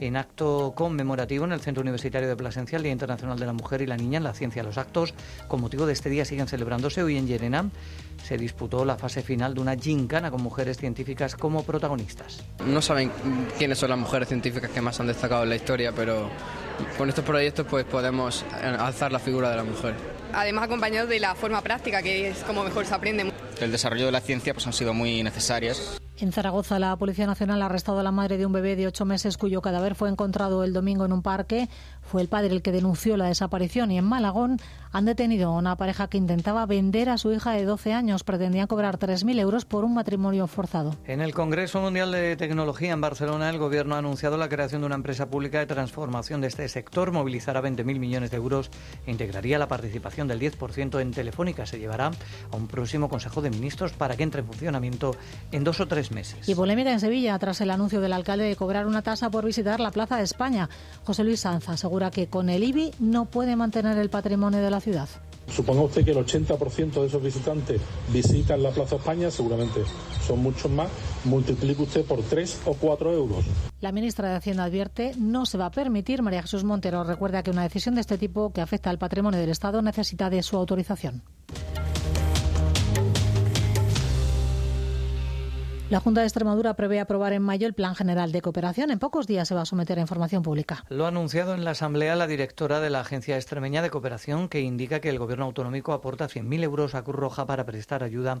en 0.00 0.16
acto 0.16 0.72
conmemorativo 0.74 1.44
en 1.44 1.52
el 1.52 1.60
Centro 1.60 1.82
Universitario 1.82 2.28
de 2.28 2.36
Plasencia, 2.36 2.76
el 2.76 2.82
Día 2.82 2.92
Internacional 2.92 3.38
de 3.38 3.46
la 3.46 3.52
Mujer 3.52 3.80
y 3.82 3.86
la 3.86 3.96
Niña 3.96 4.18
en 4.18 4.24
la 4.24 4.34
Ciencia 4.34 4.62
los 4.64 4.78
actos 4.78 5.14
con 5.48 5.60
motivo 5.60 5.86
de 5.86 5.92
este 5.92 6.10
día 6.10 6.24
siguen 6.24 6.48
celebrándose. 6.48 7.02
Hoy 7.02 7.16
en 7.16 7.26
Llerena 7.26 7.70
se 8.26 8.36
disputó 8.36 8.84
la 8.84 8.96
fase 8.96 9.22
final 9.22 9.54
de 9.54 9.60
una 9.60 9.76
gincana 9.76 10.30
con 10.30 10.42
mujeres 10.42 10.78
científicas 10.78 11.36
como 11.36 11.62
protagonistas. 11.62 12.42
No 12.66 12.80
saben 12.80 13.10
quiénes 13.58 13.78
son 13.78 13.90
las 13.90 13.98
mujeres 13.98 14.28
científicas 14.28 14.70
que 14.70 14.80
más 14.80 14.98
han 15.00 15.06
destacado 15.06 15.42
en 15.42 15.50
la 15.50 15.56
historia, 15.56 15.92
pero 15.92 16.30
con 16.96 17.08
estos 17.08 17.24
proyectos 17.24 17.66
pues 17.68 17.84
podemos 17.84 18.44
alzar 18.52 19.12
la 19.12 19.18
figura 19.18 19.50
de 19.50 19.56
la 19.56 19.64
mujer. 19.64 19.94
Además 20.32 20.64
acompañado 20.64 21.06
de 21.06 21.20
la 21.20 21.34
forma 21.34 21.60
práctica, 21.60 22.02
que 22.02 22.28
es 22.28 22.38
como 22.38 22.64
mejor 22.64 22.86
se 22.86 22.94
aprende. 22.94 23.32
El 23.60 23.70
desarrollo 23.70 24.06
de 24.06 24.12
la 24.12 24.20
ciencia 24.20 24.52
pues 24.52 24.66
han 24.66 24.72
sido 24.72 24.92
muy 24.92 25.22
necesarias. 25.22 26.00
En 26.16 26.30
Zaragoza, 26.30 26.78
la 26.78 26.94
Policía 26.94 27.26
Nacional 27.26 27.60
ha 27.60 27.66
arrestado 27.66 27.98
a 27.98 28.04
la 28.04 28.12
madre 28.12 28.38
de 28.38 28.46
un 28.46 28.52
bebé 28.52 28.76
de 28.76 28.86
ocho 28.86 29.04
meses 29.04 29.36
cuyo 29.36 29.60
cadáver 29.60 29.96
fue 29.96 30.08
encontrado 30.08 30.62
el 30.62 30.72
domingo 30.72 31.04
en 31.04 31.12
un 31.12 31.22
parque. 31.22 31.68
Fue 32.02 32.22
el 32.22 32.28
padre 32.28 32.52
el 32.52 32.62
que 32.62 32.70
denunció 32.70 33.16
la 33.16 33.26
desaparición 33.26 33.90
y 33.90 33.98
en 33.98 34.04
Malagón 34.04 34.58
han 34.92 35.06
detenido 35.06 35.50
a 35.50 35.58
una 35.58 35.74
pareja 35.74 36.06
que 36.06 36.16
intentaba 36.16 36.66
vender 36.66 37.08
a 37.08 37.18
su 37.18 37.32
hija 37.32 37.50
de 37.50 37.64
12 37.64 37.92
años. 37.92 38.22
Pretendían 38.22 38.68
cobrar 38.68 38.96
3.000 38.96 39.40
euros 39.40 39.64
por 39.64 39.84
un 39.84 39.94
matrimonio 39.94 40.46
forzado. 40.46 40.94
En 41.04 41.20
el 41.20 41.34
Congreso 41.34 41.80
Mundial 41.80 42.12
de 42.12 42.36
Tecnología 42.36 42.92
en 42.92 43.00
Barcelona, 43.00 43.50
el 43.50 43.58
Gobierno 43.58 43.96
ha 43.96 43.98
anunciado 43.98 44.36
la 44.36 44.48
creación 44.48 44.82
de 44.82 44.86
una 44.86 44.94
empresa 44.94 45.26
pública 45.26 45.58
de 45.58 45.66
transformación 45.66 46.40
de 46.40 46.46
este 46.46 46.68
sector. 46.68 47.10
Movilizará 47.10 47.60
20.000 47.60 47.98
millones 47.98 48.30
de 48.30 48.36
euros 48.36 48.70
e 49.04 49.10
integraría 49.10 49.58
la 49.58 49.66
participación 49.66 50.28
del 50.28 50.38
10% 50.38 51.00
en 51.00 51.10
Telefónica. 51.10 51.66
Se 51.66 51.80
llevará 51.80 52.12
a 52.52 52.56
un 52.56 52.68
próximo 52.68 53.08
Consejo 53.08 53.42
de 53.42 53.50
Ministros 53.50 53.94
para 53.94 54.16
que 54.16 54.22
entre 54.22 54.42
en 54.42 54.46
funcionamiento 54.46 55.16
en 55.50 55.64
dos 55.64 55.80
o 55.80 55.88
tres 55.88 56.03
meses. 56.10 56.48
Y 56.48 56.54
polémica 56.54 56.92
en 56.92 57.00
Sevilla 57.00 57.38
tras 57.38 57.60
el 57.60 57.70
anuncio 57.70 58.00
del 58.00 58.12
alcalde 58.12 58.44
de 58.44 58.56
cobrar 58.56 58.86
una 58.86 59.02
tasa 59.02 59.30
por 59.30 59.44
visitar 59.44 59.80
la 59.80 59.90
Plaza 59.90 60.16
de 60.16 60.24
España. 60.24 60.68
José 61.04 61.24
Luis 61.24 61.40
Sanz 61.40 61.68
asegura 61.68 62.10
que 62.10 62.28
con 62.28 62.48
el 62.48 62.64
IBI 62.64 62.92
no 62.98 63.26
puede 63.26 63.56
mantener 63.56 63.98
el 63.98 64.10
patrimonio 64.10 64.60
de 64.60 64.70
la 64.70 64.80
ciudad. 64.80 65.08
Suponga 65.48 65.82
usted 65.82 66.04
que 66.04 66.12
el 66.12 66.18
80% 66.18 67.00
de 67.00 67.06
esos 67.06 67.22
visitantes 67.22 67.80
visitan 68.12 68.62
la 68.62 68.70
Plaza 68.70 68.96
España, 68.96 69.30
seguramente 69.30 69.80
son 70.26 70.40
muchos 70.40 70.70
más. 70.70 70.88
Multiplique 71.24 71.82
usted 71.82 72.04
por 72.04 72.22
3 72.22 72.62
o 72.64 72.74
4 72.74 73.12
euros. 73.12 73.44
La 73.80 73.92
ministra 73.92 74.30
de 74.30 74.36
Hacienda 74.36 74.64
advierte 74.64 75.12
no 75.18 75.44
se 75.44 75.58
va 75.58 75.66
a 75.66 75.70
permitir. 75.70 76.22
María 76.22 76.42
Jesús 76.42 76.64
Montero 76.64 77.04
recuerda 77.04 77.42
que 77.42 77.50
una 77.50 77.62
decisión 77.62 77.94
de 77.94 78.00
este 78.00 78.16
tipo 78.16 78.52
que 78.52 78.62
afecta 78.62 78.90
al 78.90 78.98
patrimonio 78.98 79.38
del 79.38 79.50
Estado 79.50 79.82
necesita 79.82 80.30
de 80.30 80.42
su 80.42 80.56
autorización. 80.56 81.22
La 85.90 86.00
Junta 86.00 86.22
de 86.22 86.26
Extremadura 86.26 86.72
prevé 86.74 86.98
aprobar 86.98 87.34
en 87.34 87.42
mayo 87.42 87.66
el 87.66 87.74
Plan 87.74 87.94
General 87.94 88.32
de 88.32 88.40
Cooperación. 88.40 88.90
En 88.90 88.98
pocos 88.98 89.26
días 89.26 89.46
se 89.46 89.54
va 89.54 89.60
a 89.60 89.66
someter 89.66 89.98
a 89.98 90.00
información 90.00 90.42
pública. 90.42 90.82
Lo 90.88 91.04
ha 91.04 91.08
anunciado 91.08 91.54
en 91.54 91.62
la 91.62 91.72
Asamblea 91.72 92.16
la 92.16 92.26
directora 92.26 92.80
de 92.80 92.88
la 92.88 93.00
Agencia 93.00 93.36
Extremeña 93.36 93.82
de 93.82 93.90
Cooperación, 93.90 94.48
que 94.48 94.62
indica 94.62 95.00
que 95.00 95.10
el 95.10 95.18
Gobierno 95.18 95.44
autonómico 95.44 95.92
aporta 95.92 96.26
100.000 96.26 96.64
euros 96.64 96.94
a 96.94 97.04
Cruz 97.04 97.16
Roja 97.16 97.44
para 97.44 97.66
prestar 97.66 98.02
ayuda 98.02 98.40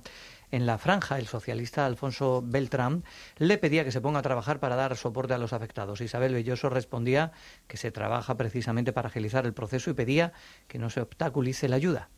en 0.52 0.64
la 0.64 0.78
franja. 0.78 1.18
El 1.18 1.26
socialista 1.26 1.84
Alfonso 1.84 2.42
Beltrán 2.42 3.04
le 3.36 3.58
pedía 3.58 3.84
que 3.84 3.92
se 3.92 4.00
ponga 4.00 4.20
a 4.20 4.22
trabajar 4.22 4.58
para 4.58 4.74
dar 4.74 4.96
soporte 4.96 5.34
a 5.34 5.38
los 5.38 5.52
afectados. 5.52 6.00
Isabel 6.00 6.32
Belloso 6.32 6.70
respondía 6.70 7.32
que 7.68 7.76
se 7.76 7.90
trabaja 7.90 8.38
precisamente 8.38 8.94
para 8.94 9.08
agilizar 9.08 9.44
el 9.44 9.52
proceso 9.52 9.90
y 9.90 9.94
pedía 9.94 10.32
que 10.66 10.78
no 10.78 10.88
se 10.88 11.02
obstaculice 11.02 11.68
la 11.68 11.76
ayuda. 11.76 12.08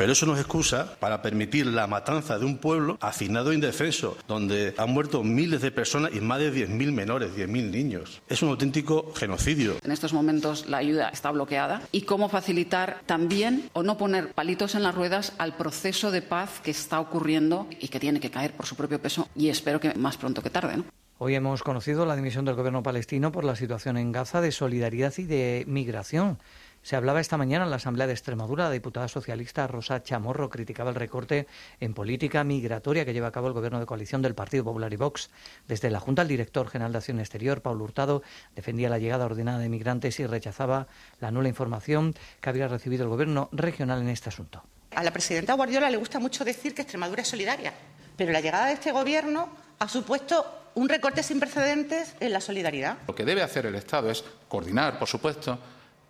Pero 0.00 0.14
eso 0.14 0.24
no 0.24 0.32
es 0.32 0.40
excusa 0.40 0.96
para 0.98 1.20
permitir 1.20 1.66
la 1.66 1.86
matanza 1.86 2.38
de 2.38 2.46
un 2.46 2.56
pueblo 2.56 2.96
hacinado 3.02 3.52
e 3.52 3.54
indefenso, 3.54 4.16
donde 4.26 4.72
han 4.78 4.88
muerto 4.88 5.22
miles 5.22 5.60
de 5.60 5.70
personas 5.70 6.14
y 6.14 6.22
más 6.22 6.38
de 6.38 6.50
10.000 6.50 6.90
menores, 6.90 7.36
10.000 7.36 7.70
niños. 7.70 8.22
Es 8.26 8.42
un 8.42 8.48
auténtico 8.48 9.12
genocidio. 9.14 9.76
En 9.84 9.92
estos 9.92 10.14
momentos 10.14 10.70
la 10.70 10.78
ayuda 10.78 11.10
está 11.10 11.30
bloqueada 11.30 11.82
y 11.92 12.06
cómo 12.06 12.30
facilitar 12.30 13.02
también 13.04 13.68
o 13.74 13.82
no 13.82 13.98
poner 13.98 14.32
palitos 14.32 14.74
en 14.74 14.84
las 14.84 14.94
ruedas 14.94 15.34
al 15.36 15.54
proceso 15.58 16.10
de 16.10 16.22
paz 16.22 16.60
que 16.64 16.70
está 16.70 16.98
ocurriendo 16.98 17.66
y 17.78 17.88
que 17.88 18.00
tiene 18.00 18.20
que 18.20 18.30
caer 18.30 18.52
por 18.52 18.64
su 18.64 18.76
propio 18.76 19.02
peso 19.02 19.28
y 19.36 19.50
espero 19.50 19.80
que 19.80 19.92
más 19.92 20.16
pronto 20.16 20.40
que 20.40 20.48
tarde. 20.48 20.78
¿no? 20.78 20.84
Hoy 21.18 21.34
hemos 21.34 21.62
conocido 21.62 22.06
la 22.06 22.16
dimisión 22.16 22.46
del 22.46 22.54
gobierno 22.54 22.82
palestino 22.82 23.30
por 23.30 23.44
la 23.44 23.54
situación 23.54 23.98
en 23.98 24.12
Gaza 24.12 24.40
de 24.40 24.50
solidaridad 24.50 25.12
y 25.18 25.24
de 25.24 25.64
migración. 25.66 26.38
Se 26.82 26.96
hablaba 26.96 27.20
esta 27.20 27.36
mañana 27.36 27.64
en 27.64 27.70
la 27.70 27.76
Asamblea 27.76 28.06
de 28.06 28.14
Extremadura. 28.14 28.64
La 28.64 28.70
diputada 28.70 29.06
socialista 29.06 29.66
Rosa 29.66 30.02
Chamorro 30.02 30.48
criticaba 30.48 30.90
el 30.90 30.96
recorte 30.96 31.46
en 31.78 31.92
política 31.92 32.42
migratoria 32.42 33.04
que 33.04 33.12
lleva 33.12 33.28
a 33.28 33.32
cabo 33.32 33.48
el 33.48 33.52
gobierno 33.52 33.78
de 33.78 33.86
coalición 33.86 34.22
del 34.22 34.34
Partido 34.34 34.64
Popular 34.64 34.92
y 34.92 34.96
Vox. 34.96 35.30
Desde 35.68 35.90
la 35.90 36.00
Junta, 36.00 36.22
el 36.22 36.28
director 36.28 36.68
general 36.68 36.92
de 36.92 36.98
Acción 36.98 37.20
Exterior, 37.20 37.60
Paulo 37.60 37.84
Hurtado, 37.84 38.22
defendía 38.56 38.88
la 38.88 38.98
llegada 38.98 39.26
ordenada 39.26 39.58
de 39.58 39.68
migrantes 39.68 40.18
y 40.20 40.26
rechazaba 40.26 40.86
la 41.20 41.30
nula 41.30 41.48
información 41.48 42.14
que 42.40 42.48
había 42.48 42.66
recibido 42.66 43.04
el 43.04 43.10
gobierno 43.10 43.50
regional 43.52 44.00
en 44.00 44.08
este 44.08 44.30
asunto. 44.30 44.62
A 44.92 45.04
la 45.04 45.12
presidenta 45.12 45.54
Guardiola 45.54 45.90
le 45.90 45.98
gusta 45.98 46.18
mucho 46.18 46.44
decir 46.44 46.74
que 46.74 46.82
Extremadura 46.82 47.22
es 47.22 47.28
solidaria, 47.28 47.74
pero 48.16 48.32
la 48.32 48.40
llegada 48.40 48.66
de 48.66 48.72
este 48.72 48.90
gobierno 48.90 49.50
ha 49.78 49.88
supuesto 49.88 50.44
un 50.74 50.88
recorte 50.88 51.22
sin 51.22 51.40
precedentes 51.40 52.14
en 52.20 52.32
la 52.32 52.40
solidaridad. 52.40 52.98
Lo 53.06 53.14
que 53.14 53.24
debe 53.24 53.42
hacer 53.42 53.66
el 53.66 53.74
Estado 53.74 54.10
es 54.10 54.24
coordinar, 54.48 54.98
por 54.98 55.08
supuesto, 55.08 55.58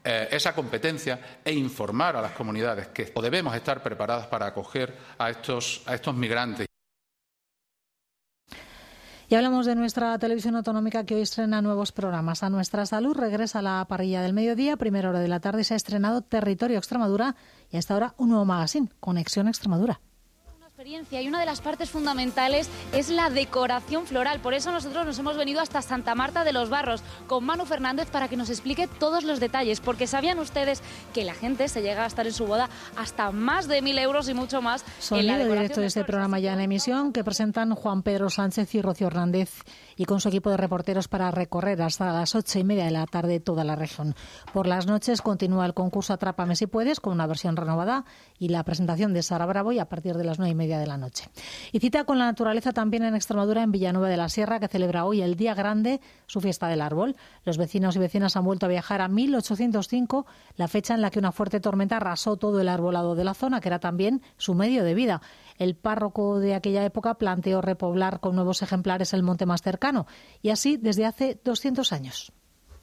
eh, 0.04 0.28
esa 0.30 0.54
competencia 0.54 1.20
e 1.44 1.52
informar 1.52 2.16
a 2.16 2.22
las 2.22 2.32
comunidades 2.32 2.88
que 2.88 3.12
debemos 3.20 3.54
estar 3.54 3.82
preparadas 3.82 4.26
para 4.26 4.46
acoger 4.46 4.96
a 5.18 5.30
estos, 5.30 5.82
a 5.86 5.94
estos 5.94 6.14
migrantes. 6.14 6.66
Y 9.28 9.36
hablamos 9.36 9.64
de 9.66 9.76
nuestra 9.76 10.18
televisión 10.18 10.56
autonómica 10.56 11.04
que 11.04 11.14
hoy 11.14 11.20
estrena 11.20 11.62
nuevos 11.62 11.92
programas. 11.92 12.42
A 12.42 12.50
nuestra 12.50 12.84
salud 12.84 13.16
regresa 13.16 13.62
la 13.62 13.84
parrilla 13.88 14.22
del 14.22 14.32
mediodía. 14.32 14.76
Primera 14.76 15.10
hora 15.10 15.20
de 15.20 15.28
la 15.28 15.38
tarde 15.38 15.62
se 15.62 15.74
ha 15.74 15.76
estrenado 15.76 16.22
Territorio 16.22 16.78
Extremadura 16.78 17.36
y 17.70 17.76
hasta 17.76 17.94
ahora 17.94 18.14
un 18.16 18.30
nuevo 18.30 18.44
magazine, 18.44 18.88
Conexión 18.98 19.46
Extremadura 19.46 20.00
y 21.10 21.28
una 21.28 21.40
de 21.40 21.44
las 21.44 21.60
partes 21.60 21.90
fundamentales 21.90 22.70
es 22.94 23.10
la 23.10 23.28
decoración 23.28 24.06
floral. 24.06 24.40
Por 24.40 24.54
eso 24.54 24.72
nosotros 24.72 25.04
nos 25.04 25.18
hemos 25.18 25.36
venido 25.36 25.60
hasta 25.60 25.82
Santa 25.82 26.14
Marta 26.14 26.42
de 26.42 26.54
los 26.54 26.70
Barros 26.70 27.02
con 27.26 27.44
Manu 27.44 27.66
Fernández 27.66 28.08
para 28.08 28.28
que 28.28 28.36
nos 28.38 28.48
explique 28.48 28.86
todos 28.86 29.24
los 29.24 29.40
detalles, 29.40 29.80
porque 29.80 30.06
sabían 30.06 30.38
ustedes 30.38 30.80
que 31.12 31.24
la 31.24 31.34
gente 31.34 31.68
se 31.68 31.82
llega 31.82 32.00
a 32.00 32.04
gastar 32.04 32.26
en 32.26 32.32
su 32.32 32.46
boda 32.46 32.70
hasta 32.96 33.30
más 33.30 33.68
de 33.68 33.82
mil 33.82 33.98
euros 33.98 34.30
y 34.30 34.34
mucho 34.34 34.62
más. 34.62 34.82
Sonido 35.00 35.20
en 35.20 35.26
la 35.26 35.36
decoración 35.36 35.62
directo 35.64 35.80
de 35.82 35.86
este 35.88 36.04
programa 36.04 36.38
ya 36.38 36.54
en 36.54 36.60
emisión 36.60 37.12
que 37.12 37.24
presentan 37.24 37.74
Juan 37.74 38.02
Pedro 38.02 38.30
Sánchez 38.30 38.74
y 38.74 38.80
Rocío 38.80 39.08
Hernández 39.08 39.50
y 40.00 40.06
con 40.06 40.18
su 40.18 40.30
equipo 40.30 40.48
de 40.48 40.56
reporteros 40.56 41.08
para 41.08 41.30
recorrer 41.30 41.82
hasta 41.82 42.10
las 42.10 42.34
ocho 42.34 42.58
y 42.58 42.64
media 42.64 42.86
de 42.86 42.90
la 42.90 43.04
tarde 43.04 43.38
toda 43.38 43.64
la 43.64 43.76
región. 43.76 44.14
Por 44.54 44.66
las 44.66 44.86
noches 44.86 45.20
continúa 45.20 45.66
el 45.66 45.74
concurso 45.74 46.14
Atrápame 46.14 46.56
si 46.56 46.66
puedes 46.66 47.00
con 47.00 47.12
una 47.12 47.26
versión 47.26 47.54
renovada 47.54 48.06
y 48.38 48.48
la 48.48 48.64
presentación 48.64 49.12
de 49.12 49.22
Sara 49.22 49.44
Bravo 49.44 49.72
y 49.72 49.78
a 49.78 49.90
partir 49.90 50.16
de 50.16 50.24
las 50.24 50.38
nueve 50.38 50.52
y 50.52 50.54
media 50.54 50.78
de 50.78 50.86
la 50.86 50.96
noche. 50.96 51.28
Y 51.70 51.80
cita 51.80 52.04
con 52.04 52.18
la 52.18 52.24
naturaleza 52.24 52.72
también 52.72 53.02
en 53.02 53.14
Extremadura, 53.14 53.62
en 53.62 53.72
Villanueva 53.72 54.08
de 54.08 54.16
la 54.16 54.30
Sierra, 54.30 54.58
que 54.58 54.68
celebra 54.68 55.04
hoy 55.04 55.20
el 55.20 55.36
Día 55.36 55.52
Grande, 55.52 56.00
su 56.24 56.40
fiesta 56.40 56.68
del 56.68 56.80
árbol. 56.80 57.14
Los 57.44 57.58
vecinos 57.58 57.94
y 57.94 57.98
vecinas 57.98 58.38
han 58.38 58.44
vuelto 58.46 58.64
a 58.64 58.70
viajar 58.70 59.02
a 59.02 59.08
1805, 59.08 60.24
la 60.56 60.68
fecha 60.68 60.94
en 60.94 61.02
la 61.02 61.10
que 61.10 61.18
una 61.18 61.30
fuerte 61.30 61.60
tormenta 61.60 61.98
arrasó 61.98 62.38
todo 62.38 62.58
el 62.62 62.70
arbolado 62.70 63.14
de 63.14 63.24
la 63.24 63.34
zona, 63.34 63.60
que 63.60 63.68
era 63.68 63.80
también 63.80 64.22
su 64.38 64.54
medio 64.54 64.82
de 64.82 64.94
vida. 64.94 65.20
El 65.58 65.76
párroco 65.76 66.38
de 66.38 66.54
aquella 66.54 66.86
época 66.86 67.16
planteó 67.18 67.60
repoblar 67.60 68.20
con 68.20 68.34
nuevos 68.34 68.62
ejemplares 68.62 69.12
el 69.12 69.22
monte 69.22 69.44
más 69.44 69.60
cercano, 69.60 69.89
y 70.42 70.50
así 70.50 70.76
desde 70.76 71.06
hace 71.06 71.40
200 71.42 71.92
años. 71.92 72.32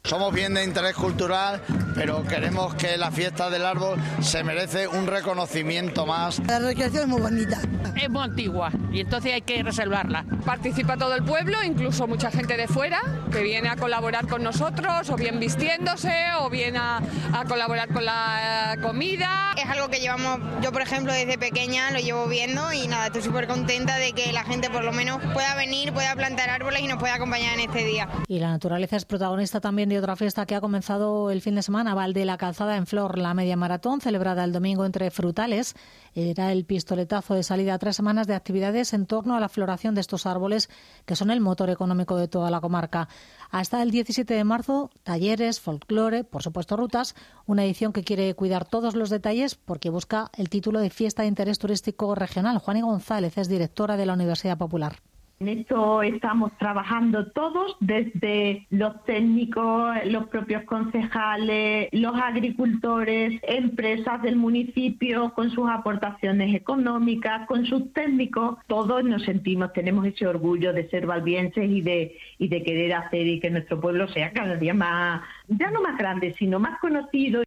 Somos 0.08 0.32
bien 0.32 0.54
de 0.54 0.64
interés 0.64 0.94
cultural, 0.94 1.60
pero 1.94 2.24
queremos 2.24 2.74
que 2.76 2.96
la 2.96 3.10
fiesta 3.10 3.50
del 3.50 3.66
árbol 3.66 3.98
se 4.22 4.42
merece 4.42 4.88
un 4.88 5.06
reconocimiento 5.06 6.06
más. 6.06 6.38
La 6.46 6.60
recreación 6.60 7.02
es 7.02 7.08
muy 7.08 7.20
bonita. 7.20 7.58
Es 7.94 8.08
muy 8.08 8.22
antigua 8.22 8.70
y 8.90 9.00
entonces 9.00 9.34
hay 9.34 9.42
que 9.42 9.62
reservarla. 9.62 10.24
Participa 10.46 10.96
todo 10.96 11.14
el 11.14 11.24
pueblo, 11.24 11.62
incluso 11.62 12.06
mucha 12.06 12.30
gente 12.30 12.56
de 12.56 12.68
fuera 12.68 13.02
que 13.30 13.42
viene 13.42 13.68
a 13.68 13.76
colaborar 13.76 14.26
con 14.26 14.42
nosotros, 14.42 15.10
o 15.10 15.16
bien 15.16 15.38
vistiéndose, 15.40 16.14
o 16.40 16.48
bien 16.48 16.78
a, 16.78 17.02
a 17.34 17.44
colaborar 17.44 17.92
con 17.92 18.06
la 18.06 18.78
comida. 18.80 19.50
Es 19.58 19.66
algo 19.66 19.88
que 19.88 20.00
llevamos, 20.00 20.40
yo 20.62 20.72
por 20.72 20.80
ejemplo 20.80 21.12
desde 21.12 21.36
pequeña 21.36 21.90
lo 21.90 21.98
llevo 21.98 22.26
viendo 22.28 22.72
y 22.72 22.88
nada, 22.88 23.08
estoy 23.08 23.20
súper 23.20 23.46
contenta 23.46 23.98
de 23.98 24.14
que 24.14 24.32
la 24.32 24.44
gente 24.44 24.70
por 24.70 24.84
lo 24.84 24.92
menos 24.92 25.20
pueda 25.34 25.54
venir, 25.54 25.92
pueda 25.92 26.14
plantar 26.14 26.48
árboles 26.48 26.80
y 26.80 26.86
nos 26.86 26.98
pueda 26.98 27.16
acompañar 27.16 27.58
en 27.58 27.68
este 27.68 27.84
día. 27.84 28.08
Y 28.26 28.38
la 28.38 28.48
naturaleza 28.48 28.96
es 28.96 29.04
protagonista 29.04 29.60
también 29.60 29.90
de 29.90 29.97
otra 29.98 30.16
fiesta 30.16 30.46
que 30.46 30.54
ha 30.54 30.60
comenzado 30.60 31.30
el 31.30 31.42
fin 31.42 31.54
de 31.54 31.62
semana, 31.62 31.94
Val 31.94 32.12
de 32.12 32.24
la 32.24 32.38
Calzada 32.38 32.76
en 32.76 32.86
Flor, 32.86 33.18
la 33.18 33.34
media 33.34 33.56
maratón, 33.56 34.00
celebrada 34.00 34.44
el 34.44 34.52
domingo 34.52 34.84
entre 34.84 35.10
frutales. 35.10 35.74
Era 36.14 36.52
el 36.52 36.64
pistoletazo 36.64 37.34
de 37.34 37.42
salida 37.42 37.74
a 37.74 37.78
tres 37.78 37.96
semanas 37.96 38.26
de 38.26 38.34
actividades 38.34 38.92
en 38.92 39.06
torno 39.06 39.36
a 39.36 39.40
la 39.40 39.48
floración 39.48 39.94
de 39.94 40.00
estos 40.00 40.26
árboles, 40.26 40.68
que 41.04 41.16
son 41.16 41.30
el 41.30 41.40
motor 41.40 41.70
económico 41.70 42.16
de 42.16 42.28
toda 42.28 42.50
la 42.50 42.60
comarca. 42.60 43.08
Hasta 43.50 43.82
el 43.82 43.90
17 43.90 44.32
de 44.32 44.44
marzo, 44.44 44.90
talleres, 45.02 45.60
folclore, 45.60 46.24
por 46.24 46.42
supuesto 46.42 46.76
rutas, 46.76 47.14
una 47.46 47.64
edición 47.64 47.92
que 47.92 48.04
quiere 48.04 48.34
cuidar 48.34 48.64
todos 48.64 48.94
los 48.94 49.10
detalles 49.10 49.54
porque 49.54 49.90
busca 49.90 50.30
el 50.36 50.48
título 50.48 50.80
de 50.80 50.90
Fiesta 50.90 51.22
de 51.22 51.28
Interés 51.28 51.58
Turístico 51.58 52.14
Regional. 52.14 52.58
Juani 52.58 52.80
González 52.80 53.38
es 53.38 53.48
directora 53.48 53.96
de 53.96 54.06
la 54.06 54.14
Universidad 54.14 54.58
Popular. 54.58 54.96
En 55.40 55.46
esto 55.46 56.02
estamos 56.02 56.50
trabajando 56.58 57.30
todos, 57.30 57.76
desde 57.78 58.66
los 58.70 59.04
técnicos, 59.04 59.94
los 60.06 60.26
propios 60.26 60.64
concejales, 60.64 61.88
los 61.92 62.16
agricultores, 62.16 63.40
empresas 63.44 64.20
del 64.22 64.34
municipio, 64.34 65.32
con 65.34 65.50
sus 65.52 65.70
aportaciones 65.70 66.56
económicas, 66.56 67.46
con 67.46 67.66
sus 67.66 67.92
técnicos. 67.92 68.58
Todos 68.66 69.04
nos 69.04 69.22
sentimos, 69.22 69.72
tenemos 69.72 70.04
ese 70.06 70.26
orgullo 70.26 70.72
de 70.72 70.88
ser 70.90 71.06
valbienses 71.06 71.70
y 71.70 71.82
de, 71.82 72.16
y 72.38 72.48
de 72.48 72.64
querer 72.64 72.94
hacer 72.94 73.24
y 73.24 73.38
que 73.38 73.50
nuestro 73.50 73.80
pueblo 73.80 74.08
sea 74.08 74.32
cada 74.32 74.56
día 74.56 74.74
más, 74.74 75.22
ya 75.46 75.70
no 75.70 75.80
más 75.80 75.96
grande, 75.96 76.34
sino 76.36 76.58
más 76.58 76.80
conocido. 76.80 77.44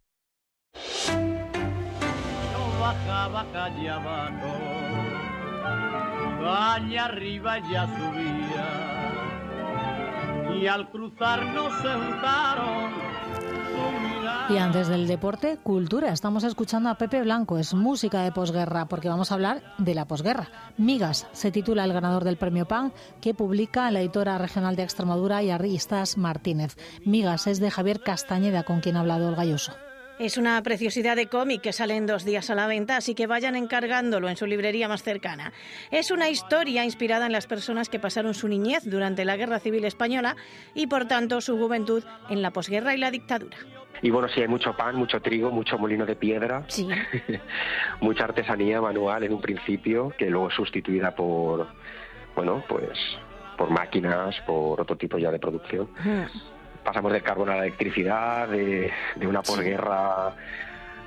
Arriba 6.44 7.58
y 10.60 10.66
al 10.66 10.90
cruzarnos. 10.90 11.72
Y 14.48 14.56
antes 14.58 14.88
del 14.88 15.06
deporte, 15.06 15.58
cultura. 15.62 16.12
Estamos 16.12 16.44
escuchando 16.44 16.88
a 16.88 16.96
Pepe 16.96 17.22
Blanco, 17.22 17.58
es 17.58 17.74
música 17.74 18.22
de 18.22 18.32
posguerra, 18.32 18.86
porque 18.86 19.08
vamos 19.08 19.30
a 19.30 19.34
hablar 19.34 19.62
de 19.78 19.94
la 19.94 20.06
posguerra. 20.06 20.48
Migas 20.76 21.26
se 21.32 21.50
titula 21.50 21.84
el 21.84 21.92
ganador 21.92 22.24
del 22.24 22.36
premio 22.36 22.66
PAN, 22.66 22.92
que 23.20 23.34
publica 23.34 23.90
la 23.90 24.00
editora 24.00 24.38
regional 24.38 24.76
de 24.76 24.82
Extremadura 24.82 25.42
y 25.42 25.50
Arristas 25.50 26.18
Martínez. 26.18 26.76
Migas 27.04 27.46
es 27.46 27.60
de 27.60 27.70
Javier 27.70 28.00
Castañeda, 28.00 28.64
con 28.64 28.80
quien 28.80 28.96
ha 28.96 29.00
hablado 29.00 29.28
el 29.28 29.36
galloso. 29.36 29.72
Es 30.18 30.36
una 30.36 30.62
preciosidad 30.62 31.16
de 31.16 31.26
cómic 31.26 31.62
que 31.62 31.72
sale 31.72 31.96
en 31.96 32.06
dos 32.06 32.24
días 32.24 32.48
a 32.50 32.54
la 32.54 32.66
venta, 32.66 32.96
así 32.96 33.14
que 33.14 33.26
vayan 33.26 33.56
encargándolo 33.56 34.28
en 34.28 34.36
su 34.36 34.46
librería 34.46 34.86
más 34.86 35.02
cercana. 35.02 35.52
Es 35.90 36.10
una 36.10 36.28
historia 36.28 36.84
inspirada 36.84 37.26
en 37.26 37.32
las 37.32 37.46
personas 37.46 37.88
que 37.88 37.98
pasaron 37.98 38.34
su 38.34 38.46
niñez 38.46 38.84
durante 38.84 39.24
la 39.24 39.36
Guerra 39.36 39.58
Civil 39.58 39.84
Española 39.84 40.36
y, 40.74 40.86
por 40.86 41.06
tanto, 41.06 41.40
su 41.40 41.58
juventud 41.58 42.04
en 42.28 42.40
la 42.42 42.50
posguerra 42.52 42.94
y 42.94 42.98
la 42.98 43.10
dictadura. 43.10 43.56
Y 44.00 44.10
bueno, 44.10 44.28
sí, 44.28 44.40
hay 44.42 44.48
mucho 44.48 44.76
pan, 44.76 44.96
mucho 44.96 45.20
trigo, 45.20 45.50
mucho 45.50 45.78
molino 45.78 46.04
de 46.06 46.16
piedra, 46.16 46.64
Sí. 46.68 46.88
mucha 48.00 48.24
artesanía 48.24 48.80
manual 48.80 49.24
en 49.24 49.32
un 49.32 49.40
principio, 49.40 50.12
que 50.18 50.28
luego 50.30 50.48
es 50.48 50.54
sustituida 50.54 51.14
por, 51.14 51.68
bueno, 52.36 52.62
pues 52.68 52.98
por 53.56 53.70
máquinas, 53.70 54.34
por 54.46 54.80
otro 54.80 54.96
tipo 54.96 55.18
ya 55.18 55.30
de 55.30 55.38
producción. 55.38 55.88
Pasamos 56.84 57.12
del 57.12 57.22
carbón 57.22 57.50
a 57.50 57.56
la 57.56 57.66
electricidad, 57.66 58.48
de, 58.48 58.90
de 59.16 59.26
una 59.26 59.42
posguerra 59.42 60.34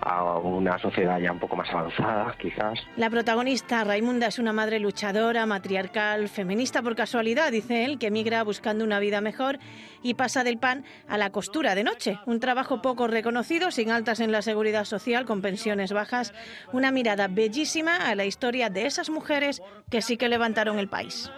a 0.05 0.37
una 0.37 0.77
sociedad 0.77 1.19
ya 1.19 1.31
un 1.31 1.39
poco 1.39 1.55
más 1.55 1.69
avanzada, 1.71 2.35
quizás. 2.39 2.79
La 2.95 3.09
protagonista, 3.09 3.83
Raimunda, 3.83 4.27
es 4.27 4.37
una 4.37 4.53
madre 4.53 4.79
luchadora, 4.79 5.45
matriarcal, 5.47 6.29
feminista 6.29 6.83
por 6.83 6.95
casualidad, 6.95 7.51
dice 7.51 7.85
él, 7.85 7.97
que 7.97 8.11
migra 8.11 8.43
buscando 8.43 8.83
una 8.83 8.99
vida 8.99 9.19
mejor 9.19 9.57
y 10.03 10.13
pasa 10.13 10.43
del 10.43 10.59
pan 10.59 10.85
a 11.07 11.17
la 11.17 11.31
costura 11.31 11.73
de 11.73 11.83
noche. 11.83 12.19
Un 12.27 12.39
trabajo 12.39 12.83
poco 12.83 13.07
reconocido, 13.07 13.71
sin 13.71 13.89
altas 13.89 14.19
en 14.19 14.31
la 14.31 14.43
seguridad 14.43 14.85
social, 14.85 15.25
con 15.25 15.41
pensiones 15.41 15.91
bajas. 15.91 16.33
Una 16.71 16.91
mirada 16.91 17.27
bellísima 17.27 17.97
a 18.07 18.13
la 18.13 18.25
historia 18.25 18.69
de 18.69 18.85
esas 18.85 19.09
mujeres 19.09 19.61
que 19.89 20.03
sí 20.03 20.17
que 20.17 20.29
levantaron 20.29 20.77
el 20.77 20.87
país. 20.87 21.31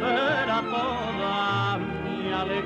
Era 0.00 0.62
toda 0.70 1.78